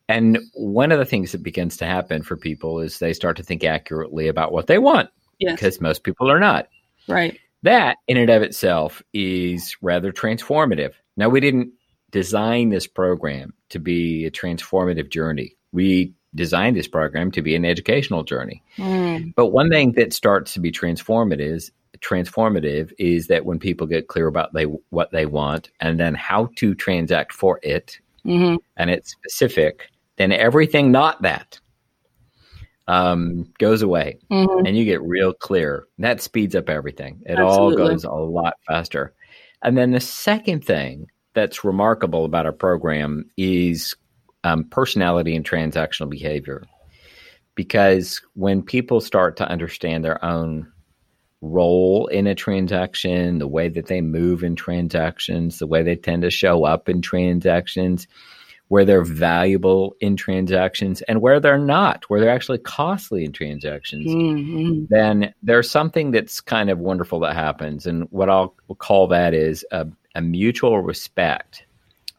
And 0.07 0.39
one 0.53 0.91
of 0.91 0.99
the 0.99 1.05
things 1.05 1.31
that 1.31 1.41
begins 1.41 1.77
to 1.77 1.85
happen 1.85 2.21
for 2.21 2.35
people 2.35 2.79
is 2.79 2.99
they 2.99 3.13
start 3.13 3.37
to 3.37 3.43
think 3.43 3.63
accurately 3.63 4.27
about 4.27 4.51
what 4.51 4.67
they 4.67 4.77
want, 4.77 5.09
yes. 5.39 5.53
because 5.53 5.79
most 5.81 6.03
people 6.03 6.29
are 6.29 6.39
not. 6.39 6.67
Right. 7.07 7.39
That 7.63 7.97
in 8.07 8.17
and 8.17 8.29
of 8.29 8.41
itself 8.41 9.01
is 9.13 9.75
rather 9.81 10.11
transformative. 10.11 10.93
Now, 11.17 11.29
we 11.29 11.39
didn't 11.39 11.71
design 12.11 12.69
this 12.69 12.87
program 12.87 13.53
to 13.69 13.79
be 13.79 14.25
a 14.25 14.31
transformative 14.31 15.09
journey. 15.09 15.55
We 15.71 16.13
designed 16.35 16.77
this 16.77 16.87
program 16.87 17.31
to 17.31 17.41
be 17.41 17.55
an 17.55 17.65
educational 17.65 18.23
journey. 18.23 18.63
Mm. 18.77 19.33
But 19.35 19.47
one 19.47 19.69
thing 19.69 19.93
that 19.93 20.13
starts 20.13 20.53
to 20.53 20.59
be 20.59 20.71
transformative 20.71 21.39
is 21.39 21.71
transformative 21.99 22.91
is 22.97 23.27
that 23.27 23.45
when 23.45 23.59
people 23.59 23.85
get 23.85 24.07
clear 24.07 24.27
about 24.27 24.53
they 24.53 24.63
what 24.63 25.11
they 25.11 25.25
want 25.25 25.69
and 25.79 25.99
then 25.99 26.15
how 26.15 26.49
to 26.55 26.73
transact 26.73 27.31
for 27.31 27.59
it 27.61 27.99
mm-hmm. 28.25 28.55
and 28.77 28.89
it's 28.89 29.11
specific, 29.11 29.89
then 30.17 30.31
everything 30.31 30.91
not 30.91 31.21
that 31.21 31.59
um, 32.91 33.45
goes 33.57 33.81
away 33.81 34.19
mm-hmm. 34.29 34.65
and 34.65 34.77
you 34.77 34.83
get 34.83 35.01
real 35.01 35.33
clear. 35.33 35.87
That 35.97 36.21
speeds 36.21 36.55
up 36.55 36.69
everything. 36.69 37.21
It 37.25 37.39
Absolutely. 37.39 37.83
all 37.83 37.89
goes 37.89 38.03
a 38.03 38.11
lot 38.11 38.55
faster. 38.67 39.13
And 39.63 39.77
then 39.77 39.91
the 39.91 40.01
second 40.01 40.65
thing 40.65 41.07
that's 41.33 41.63
remarkable 41.63 42.25
about 42.25 42.45
our 42.45 42.51
program 42.51 43.29
is 43.37 43.95
um, 44.43 44.65
personality 44.65 45.37
and 45.37 45.49
transactional 45.49 46.09
behavior. 46.09 46.63
Because 47.55 48.21
when 48.33 48.61
people 48.61 48.99
start 48.99 49.37
to 49.37 49.47
understand 49.47 50.03
their 50.03 50.23
own 50.23 50.69
role 51.39 52.07
in 52.07 52.27
a 52.27 52.35
transaction, 52.35 53.39
the 53.39 53.47
way 53.47 53.69
that 53.69 53.87
they 53.87 54.01
move 54.01 54.43
in 54.43 54.57
transactions, 54.57 55.59
the 55.59 55.67
way 55.67 55.81
they 55.81 55.95
tend 55.95 56.23
to 56.23 56.29
show 56.29 56.65
up 56.65 56.89
in 56.89 57.01
transactions, 57.01 58.07
where 58.71 58.85
they're 58.85 59.03
valuable 59.03 59.97
in 59.99 60.15
transactions 60.15 61.01
and 61.01 61.19
where 61.19 61.41
they're 61.41 61.57
not, 61.57 62.09
where 62.09 62.21
they're 62.21 62.29
actually 62.29 62.57
costly 62.57 63.25
in 63.25 63.33
transactions, 63.33 64.07
mm-hmm. 64.07 64.85
then 64.89 65.33
there's 65.43 65.69
something 65.69 66.11
that's 66.11 66.39
kind 66.39 66.69
of 66.69 66.79
wonderful 66.79 67.19
that 67.19 67.35
happens. 67.35 67.85
And 67.85 68.07
what 68.11 68.29
I'll 68.29 68.55
call 68.77 69.07
that 69.07 69.33
is 69.33 69.65
a, 69.73 69.85
a 70.15 70.21
mutual 70.21 70.79
respect 70.79 71.65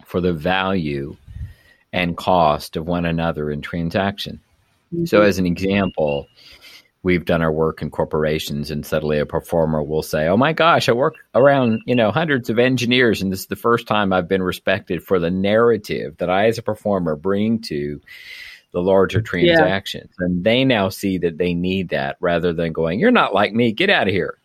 for 0.04 0.20
the 0.20 0.34
value 0.34 1.16
and 1.94 2.18
cost 2.18 2.76
of 2.76 2.86
one 2.86 3.06
another 3.06 3.50
in 3.50 3.62
transaction. 3.62 4.38
Mm-hmm. 4.92 5.06
So, 5.06 5.22
as 5.22 5.38
an 5.38 5.46
example, 5.46 6.28
we've 7.02 7.24
done 7.24 7.42
our 7.42 7.52
work 7.52 7.82
in 7.82 7.90
corporations 7.90 8.70
and 8.70 8.86
suddenly 8.86 9.18
a 9.18 9.26
performer 9.26 9.82
will 9.82 10.02
say 10.02 10.28
oh 10.28 10.36
my 10.36 10.52
gosh 10.52 10.88
i 10.88 10.92
work 10.92 11.16
around 11.34 11.82
you 11.86 11.94
know 11.94 12.10
hundreds 12.10 12.50
of 12.50 12.58
engineers 12.58 13.22
and 13.22 13.32
this 13.32 13.40
is 13.40 13.46
the 13.46 13.56
first 13.56 13.86
time 13.86 14.12
i've 14.12 14.28
been 14.28 14.42
respected 14.42 15.02
for 15.02 15.18
the 15.18 15.30
narrative 15.30 16.16
that 16.18 16.30
i 16.30 16.46
as 16.46 16.58
a 16.58 16.62
performer 16.62 17.16
bring 17.16 17.60
to 17.60 18.00
the 18.72 18.80
larger 18.80 19.20
transactions 19.20 20.10
yeah. 20.18 20.26
and 20.26 20.44
they 20.44 20.64
now 20.64 20.88
see 20.88 21.18
that 21.18 21.36
they 21.38 21.54
need 21.54 21.90
that 21.90 22.16
rather 22.20 22.52
than 22.52 22.72
going 22.72 22.98
you're 22.98 23.10
not 23.10 23.34
like 23.34 23.52
me 23.52 23.72
get 23.72 23.90
out 23.90 24.08
of 24.08 24.14
here 24.14 24.38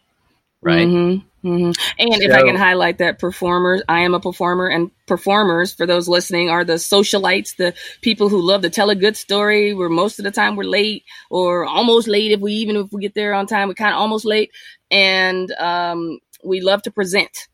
right? 0.61 0.87
Mm-hmm, 0.87 1.47
mm-hmm. 1.47 1.71
And 1.99 2.13
so, 2.15 2.21
if 2.21 2.33
I 2.33 2.43
can 2.43 2.55
highlight 2.55 2.97
that 2.99 3.19
performers, 3.19 3.81
I 3.87 4.01
am 4.01 4.13
a 4.13 4.19
performer, 4.19 4.67
and 4.67 4.91
performers, 5.05 5.73
for 5.73 5.85
those 5.85 6.07
listening, 6.07 6.49
are 6.49 6.63
the 6.63 6.73
socialites, 6.73 7.55
the 7.55 7.73
people 8.01 8.29
who 8.29 8.41
love 8.41 8.61
to 8.61 8.69
tell 8.69 8.89
a 8.89 8.95
good 8.95 9.17
story. 9.17 9.73
Where 9.73 9.89
most 9.89 10.19
of 10.19 10.25
the 10.25 10.31
time 10.31 10.55
we're 10.55 10.63
late 10.63 11.03
or 11.29 11.65
almost 11.65 12.07
late. 12.07 12.31
If 12.31 12.39
we 12.39 12.53
even 12.53 12.75
if 12.77 12.91
we 12.91 13.01
get 13.01 13.15
there 13.15 13.33
on 13.33 13.47
time, 13.47 13.67
we're 13.67 13.75
kind 13.75 13.93
of 13.93 13.99
almost 13.99 14.25
late, 14.25 14.51
and 14.91 15.51
um, 15.53 16.19
we 16.43 16.61
love 16.61 16.81
to 16.83 16.91
present. 16.91 17.47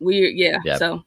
We 0.00 0.32
yeah, 0.34 0.58
yep. 0.64 0.78
so. 0.78 1.04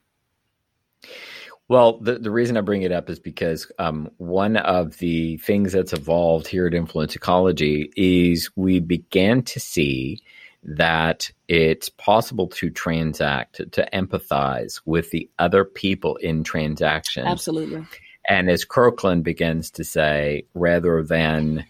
Well, 1.68 2.00
the, 2.00 2.20
the 2.20 2.30
reason 2.30 2.58
I 2.58 2.62
bring 2.62 2.84
it 2.84 2.92
up 2.92 3.10
is 3.10 3.20
because 3.20 3.72
um, 3.80 4.12
one 4.18 4.56
of 4.56 4.98
the 4.98 5.38
things 5.38 5.74
that's 5.74 5.94
evolved 5.94 6.48
here 6.48 6.68
at 6.68 6.76
Influence 6.76 7.16
Ecology 7.16 7.92
is 7.96 8.52
we 8.56 8.80
began 8.80 9.42
to 9.44 9.60
see 9.60 10.22
that 10.66 11.32
it's 11.48 11.90
possible 11.90 12.48
to 12.48 12.70
transact, 12.70 13.62
to 13.72 13.88
empathize 13.94 14.82
with 14.86 15.12
the 15.12 15.30
other 15.38 15.64
people 15.64 16.16
in 16.18 16.44
transactions. 16.44 17.28
Absolutely. 17.28 17.86
And 18.28 18.50
as 18.50 18.66
Kirkland 18.66 19.24
begins 19.24 19.70
to 19.72 19.84
say, 19.84 20.46
rather 20.56 21.04
than 21.04 21.66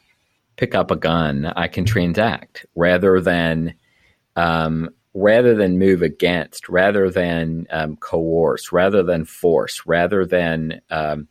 pick 0.55 0.73
up 0.73 0.91
a 0.91 0.95
gun, 0.95 1.45
I 1.45 1.67
can 1.67 1.83
transact. 1.83 2.65
Rather 2.75 3.19
than 3.19 3.75
um, 4.37 4.89
rather 5.13 5.55
than 5.55 5.79
move 5.79 6.01
against, 6.01 6.69
rather 6.69 7.09
than 7.09 7.67
um, 7.71 7.97
coerce, 7.97 8.71
rather 8.71 9.03
than 9.03 9.25
force, 9.25 9.81
rather 9.85 10.25
than 10.25 10.81
um, 10.89 11.27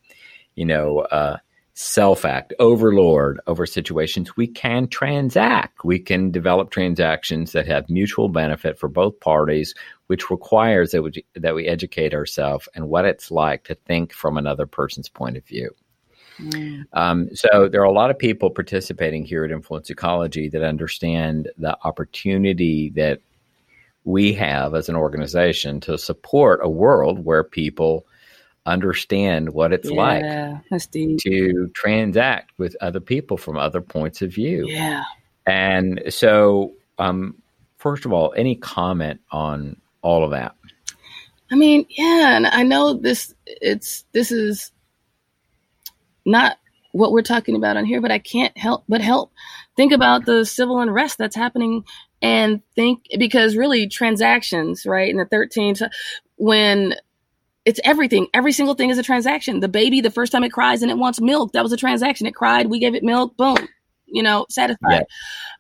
you 0.54 0.66
know 0.66 1.00
uh, 1.00 1.38
self 1.74 2.24
act, 2.24 2.54
overlord 2.58 3.40
over 3.46 3.66
situations, 3.66 4.36
we 4.36 4.46
can 4.46 4.88
transact. 4.88 5.84
We 5.84 5.98
can 5.98 6.30
develop 6.30 6.70
transactions 6.70 7.52
that 7.52 7.66
have 7.66 7.90
mutual 7.90 8.28
benefit 8.28 8.78
for 8.78 8.88
both 8.88 9.18
parties, 9.20 9.74
which 10.06 10.30
requires 10.30 10.92
that 10.92 11.02
we, 11.02 11.24
that 11.34 11.54
we 11.54 11.66
educate 11.66 12.14
ourselves 12.14 12.68
and 12.74 12.88
what 12.88 13.04
it's 13.04 13.30
like 13.30 13.64
to 13.64 13.74
think 13.74 14.12
from 14.12 14.38
another 14.38 14.66
person's 14.66 15.08
point 15.08 15.36
of 15.36 15.44
view. 15.44 15.70
Mm. 16.38 16.84
Um, 16.92 17.28
so 17.34 17.68
there 17.68 17.80
are 17.80 17.84
a 17.84 17.92
lot 17.92 18.10
of 18.10 18.18
people 18.18 18.50
participating 18.50 19.24
here 19.24 19.44
at 19.44 19.50
Influence 19.50 19.90
Ecology 19.90 20.48
that 20.48 20.62
understand 20.62 21.48
the 21.58 21.76
opportunity 21.84 22.90
that 22.96 23.20
we 24.04 24.32
have 24.34 24.74
as 24.74 24.88
an 24.88 24.96
organization 24.96 25.80
to 25.80 25.96
support 25.96 26.60
a 26.62 26.68
world 26.68 27.24
where 27.24 27.42
people 27.42 28.06
understand 28.66 29.50
what 29.50 29.72
it's 29.72 29.90
yeah, 29.90 30.60
like 30.70 31.18
to 31.20 31.70
transact 31.74 32.52
with 32.58 32.76
other 32.80 33.00
people 33.00 33.36
from 33.36 33.56
other 33.56 33.80
points 33.80 34.22
of 34.22 34.32
view. 34.32 34.66
Yeah. 34.66 35.04
And 35.46 36.02
so, 36.08 36.72
um, 36.98 37.36
first 37.76 38.06
of 38.06 38.12
all, 38.12 38.32
any 38.36 38.56
comment 38.56 39.20
on 39.30 39.76
all 40.02 40.24
of 40.24 40.30
that? 40.30 40.54
I 41.52 41.56
mean, 41.56 41.86
yeah, 41.90 42.36
and 42.36 42.46
I 42.46 42.62
know 42.62 42.94
this 42.94 43.34
it's 43.46 44.04
this 44.12 44.32
is 44.32 44.72
not 46.24 46.56
what 46.92 47.12
we're 47.12 47.22
talking 47.22 47.56
about 47.56 47.76
on 47.76 47.84
here, 47.84 48.00
but 48.00 48.10
I 48.10 48.18
can't 48.18 48.56
help 48.56 48.84
but 48.88 49.00
help 49.00 49.32
think 49.76 49.92
about 49.92 50.24
the 50.24 50.44
civil 50.44 50.80
unrest 50.80 51.18
that's 51.18 51.36
happening 51.36 51.84
and 52.22 52.62
think 52.74 53.06
because 53.18 53.56
really 53.56 53.88
transactions, 53.88 54.86
right? 54.86 55.10
In 55.10 55.18
the 55.18 55.26
13th, 55.26 55.86
when 56.36 56.94
it's 57.64 57.80
everything. 57.84 58.26
Every 58.34 58.52
single 58.52 58.74
thing 58.74 58.90
is 58.90 58.98
a 58.98 59.02
transaction. 59.02 59.60
The 59.60 59.68
baby, 59.68 60.00
the 60.00 60.10
first 60.10 60.32
time 60.32 60.44
it 60.44 60.52
cries 60.52 60.82
and 60.82 60.90
it 60.90 60.98
wants 60.98 61.20
milk, 61.20 61.52
that 61.52 61.62
was 61.62 61.72
a 61.72 61.76
transaction. 61.76 62.26
It 62.26 62.34
cried, 62.34 62.66
we 62.66 62.78
gave 62.78 62.94
it 62.94 63.02
milk, 63.02 63.36
boom, 63.36 63.56
you 64.06 64.22
know, 64.22 64.46
satisfied. 64.50 65.06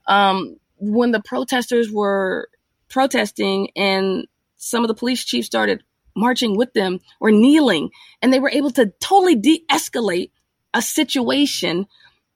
Yeah. 0.08 0.30
Um, 0.30 0.56
when 0.78 1.12
the 1.12 1.22
protesters 1.22 1.90
were 1.90 2.48
protesting 2.88 3.70
and 3.74 4.26
some 4.56 4.84
of 4.84 4.88
the 4.88 4.94
police 4.94 5.24
chiefs 5.24 5.46
started 5.46 5.82
marching 6.16 6.56
with 6.56 6.72
them 6.74 7.00
or 7.20 7.30
kneeling, 7.30 7.90
and 8.22 8.32
they 8.32 8.38
were 8.38 8.50
able 8.50 8.70
to 8.72 8.92
totally 9.00 9.34
de 9.34 9.64
escalate 9.70 10.30
a 10.72 10.82
situation 10.82 11.86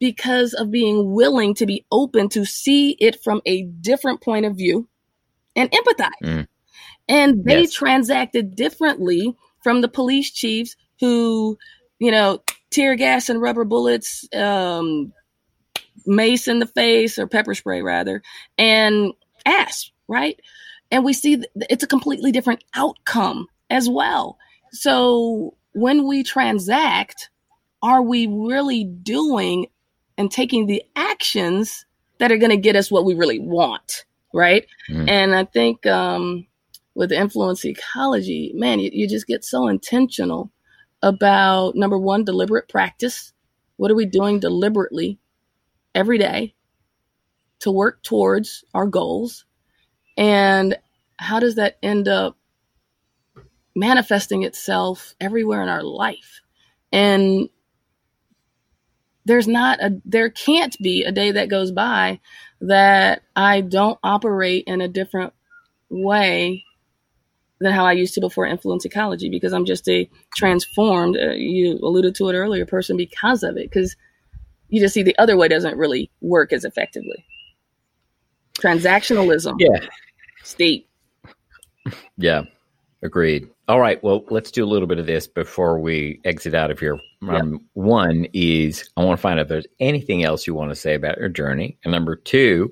because 0.00 0.54
of 0.54 0.70
being 0.70 1.12
willing 1.12 1.54
to 1.54 1.66
be 1.66 1.84
open 1.90 2.28
to 2.30 2.44
see 2.44 2.96
it 3.00 3.22
from 3.22 3.42
a 3.44 3.64
different 3.64 4.20
point 4.20 4.46
of 4.46 4.56
view 4.56 4.88
and 5.56 5.70
empathize. 5.70 6.10
Mm. 6.22 6.46
And 7.08 7.44
they 7.44 7.62
yes. 7.62 7.72
transacted 7.72 8.54
differently 8.54 9.34
from 9.62 9.80
the 9.80 9.88
police 9.88 10.30
chiefs 10.30 10.76
who, 11.00 11.58
you 11.98 12.10
know, 12.10 12.42
tear 12.70 12.96
gas 12.96 13.28
and 13.28 13.40
rubber 13.40 13.64
bullets, 13.64 14.28
um, 14.34 15.12
mace 16.06 16.48
in 16.48 16.58
the 16.58 16.66
face 16.66 17.18
or 17.18 17.26
pepper 17.26 17.54
spray 17.54 17.82
rather, 17.82 18.22
and 18.56 19.12
ass, 19.46 19.90
right? 20.08 20.40
And 20.90 21.04
we 21.04 21.12
see 21.12 21.42
it's 21.68 21.84
a 21.84 21.88
completely 21.88 22.32
different 22.32 22.64
outcome 22.74 23.46
as 23.70 23.88
well. 23.88 24.38
So 24.72 25.54
when 25.72 26.06
we 26.06 26.22
transact, 26.22 27.30
are 27.82 28.02
we 28.02 28.26
really 28.26 28.84
doing 28.84 29.66
and 30.16 30.30
taking 30.30 30.66
the 30.66 30.82
actions 30.96 31.84
that 32.18 32.32
are 32.32 32.38
going 32.38 32.50
to 32.50 32.56
get 32.56 32.74
us 32.74 32.90
what 32.90 33.04
we 33.04 33.14
really 33.14 33.38
want? 33.38 34.04
Right. 34.34 34.66
Mm. 34.90 35.08
And 35.08 35.34
I 35.34 35.44
think, 35.44 35.86
um, 35.86 36.46
with 36.98 37.12
influence 37.12 37.64
ecology, 37.64 38.50
man, 38.56 38.80
you, 38.80 38.90
you 38.92 39.08
just 39.08 39.28
get 39.28 39.44
so 39.44 39.68
intentional 39.68 40.50
about 41.00 41.76
number 41.76 41.96
one, 41.96 42.24
deliberate 42.24 42.68
practice. 42.68 43.32
What 43.76 43.92
are 43.92 43.94
we 43.94 44.04
doing 44.04 44.40
deliberately 44.40 45.20
every 45.94 46.18
day 46.18 46.56
to 47.60 47.70
work 47.70 48.02
towards 48.02 48.64
our 48.74 48.84
goals? 48.88 49.44
And 50.16 50.76
how 51.18 51.38
does 51.38 51.54
that 51.54 51.78
end 51.84 52.08
up 52.08 52.36
manifesting 53.76 54.42
itself 54.42 55.14
everywhere 55.20 55.62
in 55.62 55.68
our 55.68 55.84
life? 55.84 56.40
And 56.90 57.48
there's 59.24 59.46
not 59.46 59.80
a, 59.80 60.00
there 60.04 60.30
can't 60.30 60.76
be 60.82 61.04
a 61.04 61.12
day 61.12 61.30
that 61.30 61.48
goes 61.48 61.70
by 61.70 62.18
that 62.60 63.22
I 63.36 63.60
don't 63.60 64.00
operate 64.02 64.64
in 64.66 64.80
a 64.80 64.88
different 64.88 65.32
way 65.88 66.64
than 67.60 67.72
how 67.72 67.84
I 67.84 67.92
used 67.92 68.14
to 68.14 68.20
before 68.20 68.46
influence 68.46 68.84
ecology 68.84 69.28
because 69.28 69.52
I'm 69.52 69.64
just 69.64 69.88
a 69.88 70.08
transformed, 70.36 71.16
uh, 71.16 71.30
you 71.30 71.78
alluded 71.82 72.14
to 72.16 72.28
it 72.28 72.34
earlier, 72.34 72.64
person 72.64 72.96
because 72.96 73.42
of 73.42 73.56
it. 73.56 73.70
Because 73.70 73.96
you 74.68 74.80
just 74.80 74.94
see 74.94 75.02
the 75.02 75.18
other 75.18 75.36
way 75.36 75.48
doesn't 75.48 75.76
really 75.76 76.10
work 76.20 76.52
as 76.52 76.64
effectively. 76.64 77.24
Transactionalism. 78.60 79.54
Yeah. 79.58 79.86
State. 80.42 80.86
Yeah. 82.18 82.42
Agreed. 83.02 83.48
All 83.68 83.80
right. 83.80 84.02
Well, 84.02 84.24
let's 84.28 84.50
do 84.50 84.64
a 84.64 84.66
little 84.66 84.88
bit 84.88 84.98
of 84.98 85.06
this 85.06 85.26
before 85.26 85.78
we 85.78 86.20
exit 86.24 86.52
out 86.52 86.70
of 86.70 86.78
here. 86.78 86.98
Um, 87.28 87.64
One 87.74 88.26
is 88.34 88.90
I 88.96 89.04
want 89.04 89.16
to 89.16 89.22
find 89.22 89.38
out 89.38 89.44
if 89.44 89.48
there's 89.48 89.66
anything 89.80 90.24
else 90.24 90.46
you 90.46 90.54
want 90.54 90.70
to 90.70 90.76
say 90.76 90.94
about 90.94 91.16
your 91.16 91.28
journey. 91.28 91.78
And 91.84 91.92
number 91.92 92.16
two, 92.16 92.70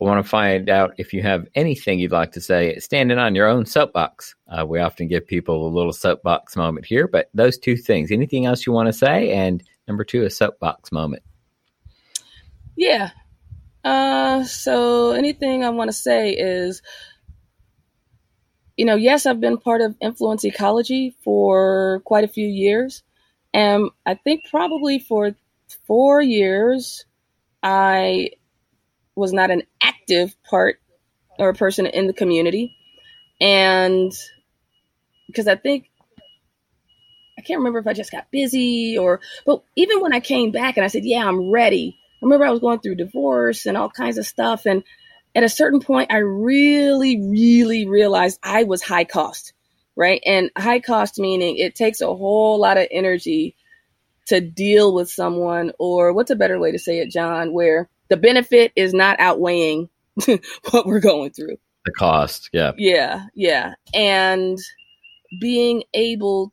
I 0.00 0.04
want 0.04 0.24
to 0.24 0.28
find 0.28 0.68
out 0.68 0.94
if 0.98 1.12
you 1.12 1.22
have 1.22 1.46
anything 1.54 1.98
you'd 1.98 2.12
like 2.12 2.32
to 2.32 2.40
say 2.40 2.78
standing 2.78 3.18
on 3.18 3.34
your 3.34 3.48
own 3.48 3.64
soapbox. 3.64 4.34
Uh, 4.48 4.66
we 4.66 4.80
often 4.80 5.08
give 5.08 5.26
people 5.26 5.66
a 5.66 5.74
little 5.74 5.92
soapbox 5.92 6.56
moment 6.56 6.86
here, 6.86 7.06
but 7.06 7.30
those 7.32 7.58
two 7.58 7.76
things. 7.76 8.10
Anything 8.10 8.46
else 8.46 8.66
you 8.66 8.72
want 8.72 8.88
to 8.88 8.92
say? 8.92 9.30
And 9.30 9.62
number 9.86 10.04
two, 10.04 10.24
a 10.24 10.30
soapbox 10.30 10.90
moment. 10.90 11.22
Yeah. 12.76 13.10
Uh, 13.84 14.44
so 14.44 15.12
anything 15.12 15.64
I 15.64 15.70
want 15.70 15.88
to 15.88 15.96
say 15.96 16.32
is, 16.32 16.82
you 18.76 18.84
know, 18.84 18.96
yes, 18.96 19.26
I've 19.26 19.40
been 19.40 19.58
part 19.58 19.80
of 19.80 19.94
influence 20.00 20.44
ecology 20.44 21.14
for 21.22 22.00
quite 22.04 22.24
a 22.24 22.28
few 22.28 22.46
years. 22.46 23.02
And 23.52 23.90
I 24.04 24.14
think 24.14 24.44
probably 24.50 24.98
for 24.98 25.36
four 25.86 26.20
years, 26.20 27.04
I 27.62 28.30
was 29.16 29.32
not 29.32 29.50
an 29.50 29.62
active 29.82 30.34
part 30.44 30.80
or 31.38 31.48
a 31.48 31.54
person 31.54 31.86
in 31.86 32.06
the 32.06 32.12
community. 32.12 32.76
And 33.40 34.12
because 35.26 35.48
I 35.48 35.56
think 35.56 35.90
I 37.38 37.42
can't 37.42 37.58
remember 37.58 37.80
if 37.80 37.86
I 37.86 37.92
just 37.92 38.12
got 38.12 38.30
busy 38.30 38.96
or, 38.96 39.20
but 39.44 39.62
even 39.76 40.00
when 40.00 40.12
I 40.12 40.20
came 40.20 40.50
back 40.50 40.76
and 40.76 40.84
I 40.84 40.88
said, 40.88 41.04
yeah, 41.04 41.26
I'm 41.26 41.50
ready. 41.50 41.96
I 41.98 42.24
remember 42.24 42.46
I 42.46 42.50
was 42.50 42.60
going 42.60 42.78
through 42.80 42.94
divorce 42.94 43.66
and 43.66 43.76
all 43.76 43.90
kinds 43.90 44.18
of 44.18 44.26
stuff. 44.26 44.66
And 44.66 44.84
at 45.34 45.42
a 45.42 45.48
certain 45.48 45.80
point, 45.80 46.12
I 46.12 46.18
really, 46.18 47.20
really 47.20 47.86
realized 47.86 48.38
I 48.42 48.64
was 48.64 48.82
high 48.82 49.04
cost, 49.04 49.52
right? 49.96 50.22
And 50.24 50.50
high 50.56 50.80
cost 50.80 51.18
meaning 51.18 51.56
it 51.58 51.74
takes 51.74 52.00
a 52.00 52.06
whole 52.06 52.58
lot 52.60 52.78
of 52.78 52.86
energy 52.90 53.56
to 54.26 54.40
deal 54.40 54.94
with 54.94 55.10
someone, 55.10 55.72
or 55.78 56.12
what's 56.14 56.30
a 56.30 56.36
better 56.36 56.58
way 56.58 56.72
to 56.72 56.78
say 56.78 57.00
it, 57.00 57.10
John, 57.10 57.52
where 57.52 57.90
the 58.08 58.16
benefit 58.16 58.72
is 58.76 58.92
not 58.92 59.20
outweighing 59.20 59.88
what 60.70 60.86
we're 60.86 61.00
going 61.00 61.30
through. 61.30 61.56
The 61.84 61.92
cost, 61.92 62.50
yeah. 62.52 62.72
Yeah, 62.76 63.26
yeah. 63.34 63.74
And 63.92 64.58
being 65.40 65.84
able 65.92 66.52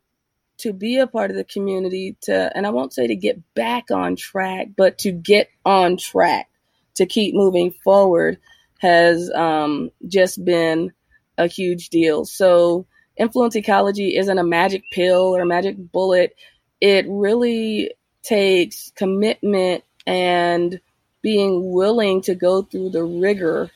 to 0.58 0.74
be 0.74 0.98
a 0.98 1.08
part 1.08 1.32
of 1.32 1.38
the 1.38 1.44
community 1.44 2.16
to 2.22 2.56
and 2.56 2.68
I 2.68 2.70
won't 2.70 2.94
say 2.94 3.08
to 3.08 3.16
get 3.16 3.42
back 3.56 3.92
on 3.92 4.16
track, 4.16 4.68
but 4.76 5.00
to 5.00 5.12
get 5.12 5.50
on 5.66 5.98
track, 5.98 6.50
to 6.96 7.06
keep 7.06 7.34
moving 7.34 7.74
forward 7.84 8.38
has 8.80 9.32
um, 9.32 9.92
just 10.08 10.44
been 10.44 10.92
a 11.38 11.48
huge 11.48 11.90
deal. 11.90 12.26
So, 12.26 12.86
influence 13.18 13.56
ecology 13.56 14.18
isn't 14.18 14.38
a 14.38 14.44
magic 14.44 14.84
pill 14.92 15.36
or 15.36 15.42
a 15.42 15.46
magic 15.46 15.76
bullet. 15.78 16.36
It 16.80 17.06
really 17.08 17.94
takes 18.24 18.92
commitment 18.96 19.84
and 20.06 20.80
being 21.22 21.72
willing 21.72 22.22
to 22.24 22.36
go 22.36 22.62
through 22.62 22.90
the 22.90 23.04
rigor 23.04 23.70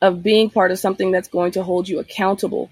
of 0.00 0.22
being 0.22 0.50
part 0.50 0.70
of 0.70 0.78
something 0.78 1.10
that's 1.10 1.28
going 1.28 1.52
to 1.52 1.62
hold 1.62 1.88
you 1.88 1.98
accountable 1.98 2.70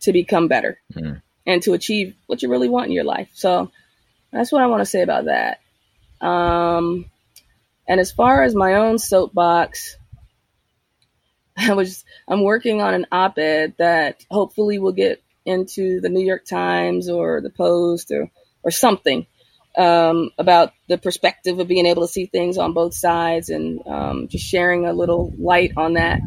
to 0.00 0.12
become 0.12 0.48
better 0.48 0.78
mm-hmm. 0.92 1.18
and 1.46 1.62
to 1.62 1.72
achieve 1.72 2.14
what 2.26 2.42
you 2.42 2.50
really 2.50 2.68
want 2.68 2.86
in 2.86 2.92
your 2.92 3.04
life. 3.04 3.28
So 3.34 3.70
that's 4.32 4.50
what 4.50 4.62
I 4.62 4.66
want 4.66 4.80
to 4.80 4.86
say 4.86 5.02
about 5.02 5.26
that. 5.26 5.60
Um, 6.20 7.06
and 7.86 8.00
as 8.00 8.12
far 8.12 8.42
as 8.42 8.54
my 8.54 8.74
own 8.74 8.98
soapbox, 8.98 9.96
I 11.56 11.74
was 11.74 12.04
I'm 12.26 12.42
working 12.42 12.80
on 12.80 12.94
an 12.94 13.06
op-ed 13.12 13.74
that 13.78 14.24
hopefully 14.30 14.78
will 14.78 14.92
get 14.92 15.22
into 15.44 16.00
the 16.00 16.08
New 16.08 16.24
York 16.24 16.44
Times 16.44 17.08
or 17.08 17.40
the 17.40 17.50
Post 17.50 18.10
or 18.10 18.30
or 18.62 18.70
something 18.70 19.26
um, 19.76 20.30
about 20.38 20.72
the 20.88 20.98
perspective 20.98 21.58
of 21.58 21.68
being 21.68 21.86
able 21.86 22.02
to 22.02 22.12
see 22.12 22.26
things 22.26 22.58
on 22.58 22.74
both 22.74 22.94
sides 22.94 23.48
and 23.48 23.80
um, 23.86 24.28
just 24.28 24.44
sharing 24.44 24.86
a 24.86 24.92
little 24.92 25.32
light 25.38 25.72
on 25.76 25.94
that. 25.94 26.20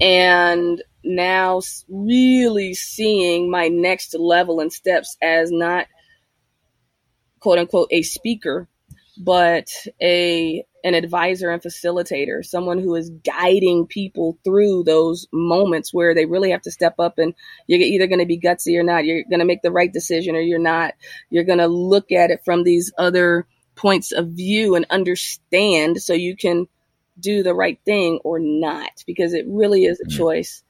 And 0.00 0.82
now 1.04 1.60
really 1.88 2.74
seeing 2.74 3.50
my 3.50 3.68
next 3.68 4.14
level 4.14 4.60
and 4.60 4.72
steps 4.72 5.16
as 5.22 5.50
not 5.50 5.86
quote 7.40 7.58
unquote 7.58 7.88
a 7.90 8.02
speaker, 8.02 8.68
but 9.18 9.68
a 10.00 10.64
an 10.84 10.94
advisor 10.94 11.50
and 11.50 11.60
facilitator, 11.60 12.44
someone 12.44 12.78
who 12.78 12.94
is 12.94 13.10
guiding 13.10 13.86
people 13.86 14.38
through 14.44 14.84
those 14.84 15.26
moments 15.32 15.92
where 15.92 16.14
they 16.14 16.24
really 16.24 16.52
have 16.52 16.62
to 16.62 16.70
step 16.70 16.94
up 17.00 17.18
and 17.18 17.34
you're 17.66 17.80
either 17.80 18.06
going 18.06 18.20
to 18.20 18.26
be 18.26 18.38
gutsy 18.38 18.78
or 18.78 18.84
not. 18.84 19.04
You're 19.04 19.24
going 19.28 19.40
to 19.40 19.44
make 19.44 19.62
the 19.62 19.72
right 19.72 19.92
decision 19.92 20.36
or 20.36 20.40
you're 20.40 20.60
not. 20.60 20.94
You're 21.30 21.44
going 21.44 21.58
to 21.58 21.66
look 21.66 22.12
at 22.12 22.30
it 22.30 22.42
from 22.44 22.62
these 22.62 22.92
other 22.96 23.46
points 23.74 24.12
of 24.12 24.28
view 24.28 24.76
and 24.76 24.86
understand 24.88 26.00
so 26.00 26.12
you 26.12 26.36
can 26.36 26.68
do 27.18 27.42
the 27.42 27.54
right 27.54 27.80
thing 27.84 28.20
or 28.22 28.38
not 28.38 29.02
because 29.04 29.34
it 29.34 29.46
really 29.48 29.84
is 29.84 30.00
a 30.00 30.04
mm-hmm. 30.04 30.16
choice. 30.16 30.62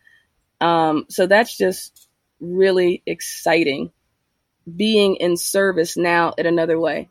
Um, 0.60 1.04
so 1.10 1.26
that's 1.26 1.56
just 1.56 2.08
really 2.40 3.02
exciting 3.04 3.92
being 4.74 5.16
in 5.16 5.36
service 5.36 5.96
now 5.96 6.32
in 6.38 6.46
another 6.46 6.80
way 6.80 7.10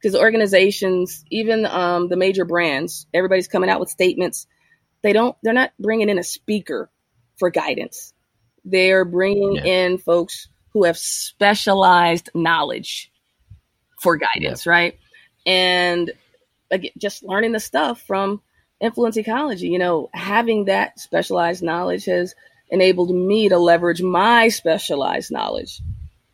because 0.00 0.14
organizations, 0.14 1.24
even 1.30 1.66
um, 1.66 2.08
the 2.08 2.16
major 2.16 2.44
brands, 2.44 3.06
everybody's 3.12 3.48
coming 3.48 3.70
out 3.70 3.80
with 3.80 3.88
statements. 3.88 4.46
They 5.02 5.12
don't. 5.12 5.36
They're 5.42 5.52
not 5.52 5.72
bringing 5.78 6.08
in 6.08 6.18
a 6.18 6.24
speaker 6.24 6.90
for 7.38 7.50
guidance. 7.50 8.12
They're 8.64 9.04
bringing 9.04 9.54
yeah. 9.54 9.64
in 9.64 9.98
folks 9.98 10.48
who 10.72 10.84
have 10.84 10.98
specialized 10.98 12.30
knowledge 12.34 13.10
for 14.00 14.16
guidance, 14.16 14.66
yeah. 14.66 14.72
right? 14.72 14.98
And 15.46 16.12
again, 16.70 16.92
just 16.98 17.22
learning 17.22 17.52
the 17.52 17.60
stuff 17.60 18.02
from 18.02 18.42
influence 18.80 19.16
ecology. 19.16 19.68
You 19.68 19.78
know, 19.78 20.10
having 20.12 20.66
that 20.66 20.98
specialized 20.98 21.62
knowledge 21.62 22.04
has 22.06 22.34
enabled 22.70 23.14
me 23.14 23.48
to 23.48 23.58
leverage 23.58 24.02
my 24.02 24.48
specialized 24.48 25.30
knowledge 25.30 25.80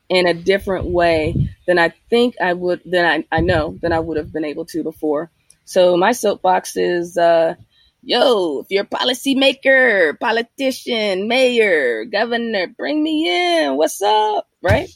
in 0.08 0.26
a 0.26 0.34
different 0.34 0.86
way 0.86 1.50
than 1.66 1.78
I 1.78 1.92
think 2.10 2.34
I 2.40 2.52
would, 2.52 2.82
than 2.84 3.04
I, 3.04 3.36
I 3.36 3.40
know, 3.40 3.78
than 3.80 3.92
I 3.92 4.00
would 4.00 4.16
have 4.16 4.32
been 4.32 4.44
able 4.44 4.66
to 4.66 4.82
before. 4.82 5.30
So 5.64 5.96
my 5.96 6.12
soapbox 6.12 6.76
is, 6.76 7.16
uh, 7.16 7.54
yo, 8.02 8.60
if 8.60 8.66
you're 8.70 8.84
a 8.84 8.86
policymaker, 8.86 10.18
politician, 10.20 11.26
mayor, 11.26 12.04
governor, 12.04 12.66
bring 12.66 13.02
me 13.02 13.62
in. 13.64 13.76
What's 13.76 14.02
up? 14.02 14.46
Right? 14.62 14.88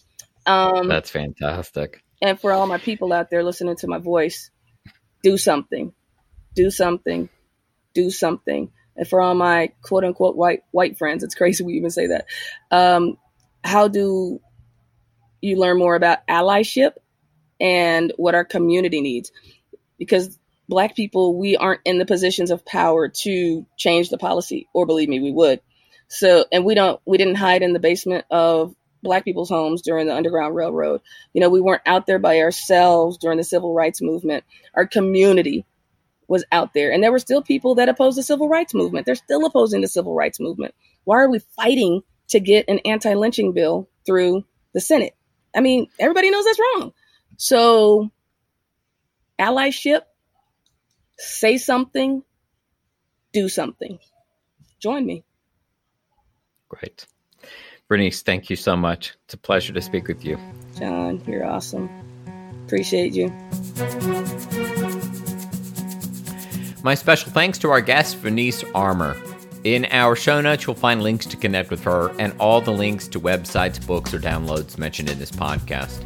Um, 0.46 0.88
That's 0.88 1.10
fantastic. 1.10 2.02
And 2.20 2.38
for 2.38 2.52
all 2.52 2.66
my 2.66 2.78
people 2.78 3.12
out 3.12 3.30
there 3.30 3.44
listening 3.44 3.76
to 3.76 3.86
my 3.86 3.98
voice, 3.98 4.50
do 5.22 5.38
something, 5.38 5.92
do 6.54 6.70
something, 6.70 7.28
do 7.94 8.10
something. 8.10 8.70
And 8.96 9.06
for 9.06 9.20
all 9.20 9.34
my 9.34 9.72
quote 9.82 10.04
unquote 10.04 10.36
white 10.36 10.62
white 10.72 10.98
friends, 10.98 11.22
it's 11.22 11.34
crazy 11.34 11.64
we 11.64 11.74
even 11.74 11.90
say 11.90 12.08
that. 12.08 12.26
Um, 12.70 13.16
how 13.62 13.88
do 13.88 14.40
you 15.40 15.56
learn 15.56 15.78
more 15.78 15.94
about 15.94 16.26
allyship 16.26 16.92
and 17.60 18.12
what 18.16 18.34
our 18.34 18.44
community 18.44 19.00
needs. 19.00 19.32
Because 19.98 20.38
black 20.68 20.94
people, 20.94 21.36
we 21.36 21.56
aren't 21.56 21.80
in 21.84 21.98
the 21.98 22.06
positions 22.06 22.50
of 22.50 22.64
power 22.64 23.08
to 23.08 23.66
change 23.76 24.10
the 24.10 24.18
policy, 24.18 24.68
or 24.72 24.86
believe 24.86 25.08
me, 25.08 25.20
we 25.20 25.32
would. 25.32 25.60
So, 26.08 26.44
and 26.52 26.64
we 26.64 26.74
don't, 26.74 27.00
we 27.04 27.18
didn't 27.18 27.36
hide 27.36 27.62
in 27.62 27.72
the 27.72 27.80
basement 27.80 28.24
of 28.30 28.74
black 29.02 29.24
people's 29.24 29.48
homes 29.48 29.82
during 29.82 30.06
the 30.06 30.14
Underground 30.14 30.54
Railroad. 30.54 31.00
You 31.32 31.40
know, 31.40 31.50
we 31.50 31.60
weren't 31.60 31.82
out 31.86 32.06
there 32.06 32.18
by 32.18 32.40
ourselves 32.40 33.18
during 33.18 33.38
the 33.38 33.44
civil 33.44 33.74
rights 33.74 34.00
movement. 34.00 34.44
Our 34.74 34.86
community 34.86 35.66
was 36.28 36.44
out 36.52 36.74
there. 36.74 36.92
And 36.92 37.02
there 37.02 37.12
were 37.12 37.18
still 37.18 37.42
people 37.42 37.76
that 37.76 37.88
opposed 37.88 38.18
the 38.18 38.22
civil 38.22 38.48
rights 38.48 38.74
movement. 38.74 39.06
They're 39.06 39.14
still 39.14 39.44
opposing 39.44 39.80
the 39.80 39.88
civil 39.88 40.14
rights 40.14 40.38
movement. 40.38 40.74
Why 41.04 41.16
are 41.16 41.30
we 41.30 41.40
fighting 41.56 42.02
to 42.28 42.40
get 42.40 42.66
an 42.68 42.80
anti 42.84 43.14
lynching 43.14 43.52
bill 43.52 43.88
through 44.04 44.44
the 44.74 44.80
Senate? 44.80 45.16
I 45.58 45.60
mean, 45.60 45.88
everybody 45.98 46.30
knows 46.30 46.44
that's 46.44 46.60
wrong. 46.60 46.92
So, 47.36 48.12
allyship, 49.40 50.02
say 51.16 51.58
something, 51.58 52.22
do 53.32 53.48
something. 53.48 53.98
Join 54.78 55.04
me. 55.04 55.24
Great. 56.68 57.06
Vernice, 57.90 58.22
thank 58.22 58.50
you 58.50 58.54
so 58.54 58.76
much. 58.76 59.16
It's 59.24 59.34
a 59.34 59.36
pleasure 59.36 59.72
to 59.72 59.80
speak 59.82 60.06
with 60.06 60.24
you. 60.24 60.38
John, 60.78 61.20
you're 61.26 61.44
awesome. 61.44 61.90
Appreciate 62.66 63.12
you. 63.14 63.28
My 66.84 66.94
special 66.94 67.32
thanks 67.32 67.58
to 67.58 67.70
our 67.70 67.80
guest, 67.80 68.22
Vernice 68.22 68.62
Armour. 68.76 69.16
In 69.68 69.84
our 69.90 70.16
show 70.16 70.40
notes, 70.40 70.66
you'll 70.66 70.74
find 70.74 71.02
links 71.02 71.26
to 71.26 71.36
connect 71.36 71.70
with 71.70 71.84
her 71.84 72.10
and 72.18 72.32
all 72.40 72.62
the 72.62 72.70
links 72.70 73.06
to 73.08 73.20
websites, 73.20 73.86
books, 73.86 74.14
or 74.14 74.18
downloads 74.18 74.78
mentioned 74.78 75.10
in 75.10 75.18
this 75.18 75.30
podcast. 75.30 76.02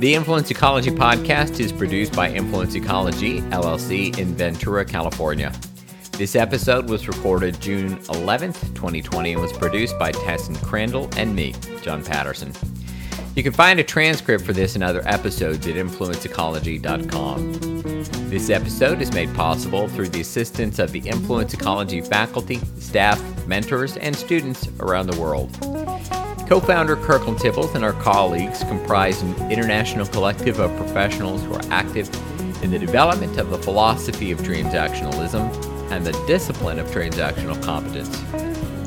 The 0.00 0.12
Influence 0.12 0.50
Ecology 0.50 0.90
podcast 0.90 1.60
is 1.60 1.70
produced 1.70 2.16
by 2.16 2.32
Influence 2.32 2.74
Ecology, 2.74 3.42
LLC, 3.42 4.18
in 4.18 4.34
Ventura, 4.34 4.84
California. 4.84 5.52
This 6.18 6.34
episode 6.34 6.90
was 6.90 7.06
recorded 7.06 7.60
June 7.60 7.96
11th, 8.06 8.74
2020, 8.74 9.34
and 9.34 9.40
was 9.40 9.52
produced 9.52 9.96
by 9.96 10.10
Tesson 10.10 10.60
Crandall 10.60 11.08
and 11.16 11.32
me, 11.32 11.54
John 11.80 12.02
Patterson. 12.02 12.52
You 13.34 13.42
can 13.42 13.52
find 13.52 13.80
a 13.80 13.84
transcript 13.84 14.44
for 14.44 14.52
this 14.52 14.76
and 14.76 14.84
other 14.84 15.02
episodes 15.06 15.66
at 15.66 15.74
influenceecology.com. 15.74 17.52
This 18.30 18.48
episode 18.48 19.02
is 19.02 19.12
made 19.12 19.34
possible 19.34 19.88
through 19.88 20.10
the 20.10 20.20
assistance 20.20 20.78
of 20.78 20.92
the 20.92 21.00
Influence 21.00 21.52
Ecology 21.52 22.00
faculty, 22.00 22.60
staff, 22.78 23.20
mentors, 23.48 23.96
and 23.96 24.14
students 24.14 24.68
around 24.78 25.08
the 25.08 25.20
world. 25.20 25.50
Co 26.48 26.60
founder 26.60 26.94
Kirkland 26.94 27.38
Tibbles 27.38 27.74
and 27.74 27.84
our 27.84 27.94
colleagues 27.94 28.62
comprise 28.64 29.20
an 29.22 29.50
international 29.50 30.06
collective 30.06 30.60
of 30.60 30.76
professionals 30.76 31.42
who 31.42 31.54
are 31.54 31.64
active 31.70 32.08
in 32.62 32.70
the 32.70 32.78
development 32.78 33.36
of 33.38 33.50
the 33.50 33.58
philosophy 33.58 34.30
of 34.30 34.38
transactionalism 34.42 35.50
and 35.90 36.06
the 36.06 36.12
discipline 36.28 36.78
of 36.78 36.86
transactional 36.88 37.60
competence. 37.64 38.16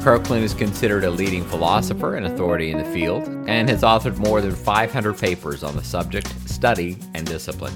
Kirkland 0.07 0.41
is 0.45 0.53
considered 0.53 1.03
a 1.03 1.11
leading 1.11 1.43
philosopher 1.43 2.15
and 2.15 2.25
authority 2.25 2.71
in 2.71 2.77
the 2.77 2.85
field 2.93 3.27
and 3.45 3.67
has 3.67 3.81
authored 3.81 4.17
more 4.17 4.39
than 4.39 4.55
500 4.55 5.17
papers 5.17 5.63
on 5.63 5.75
the 5.75 5.83
subject, 5.83 6.33
study, 6.49 6.97
and 7.13 7.27
discipline. 7.27 7.73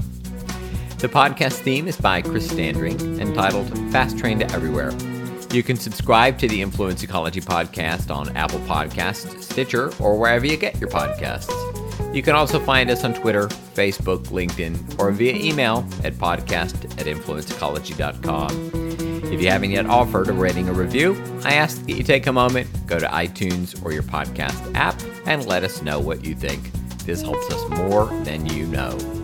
The 1.00 1.10
podcast 1.10 1.56
theme 1.56 1.90
is 1.90 1.98
by 1.98 2.22
Chris 2.22 2.50
Standring, 2.50 3.20
entitled 3.20 3.68
Fast 3.92 4.18
Train 4.18 4.40
to 4.40 4.50
Everywhere. 4.54 4.94
You 5.52 5.62
can 5.62 5.76
subscribe 5.76 6.40
to 6.40 6.48
the 6.48 6.62
Influence 6.62 7.04
Ecology 7.04 7.42
podcast 7.42 8.16
on 8.16 8.34
Apple 8.38 8.62
Podcasts, 8.62 9.44
Stitcher, 9.44 9.92
or 10.00 10.18
wherever 10.18 10.46
you 10.46 10.56
get 10.56 10.80
your 10.80 10.90
podcasts. 10.90 11.52
You 12.16 12.24
can 12.24 12.36
also 12.36 12.62
find 12.62 12.90
us 12.90 13.04
on 13.04 13.14
Twitter, 13.14 13.50
Facebook, 13.76 14.28
LinkedIn, 14.28 14.98
or 14.98 15.12
via 15.12 15.36
email 15.36 15.86
at 16.06 16.14
podcast 16.14 16.86
at 16.98 17.08
influenceecology.com. 17.08 18.81
If 19.32 19.42
you 19.42 19.50
haven't 19.50 19.72
yet 19.72 19.86
offered 19.86 20.28
a 20.28 20.34
rating 20.34 20.68
or 20.68 20.74
review, 20.74 21.16
I 21.46 21.54
ask 21.54 21.86
that 21.86 21.94
you 21.94 22.04
take 22.04 22.28
a 22.28 22.34
moment, 22.34 22.68
go 22.86 23.00
to 23.00 23.08
iTunes 23.08 23.82
or 23.84 23.94
your 23.94 24.04
podcast 24.04 24.76
app, 24.76 25.02
and 25.26 25.46
let 25.46 25.64
us 25.64 25.82
know 25.82 26.02
what 26.02 26.26
you 26.26 26.36
think. 26.36 26.70
This 27.06 27.22
helps 27.22 27.50
us 27.50 27.70
more 27.78 28.08
than 28.26 28.46
you 28.48 28.68
know. 28.68 29.21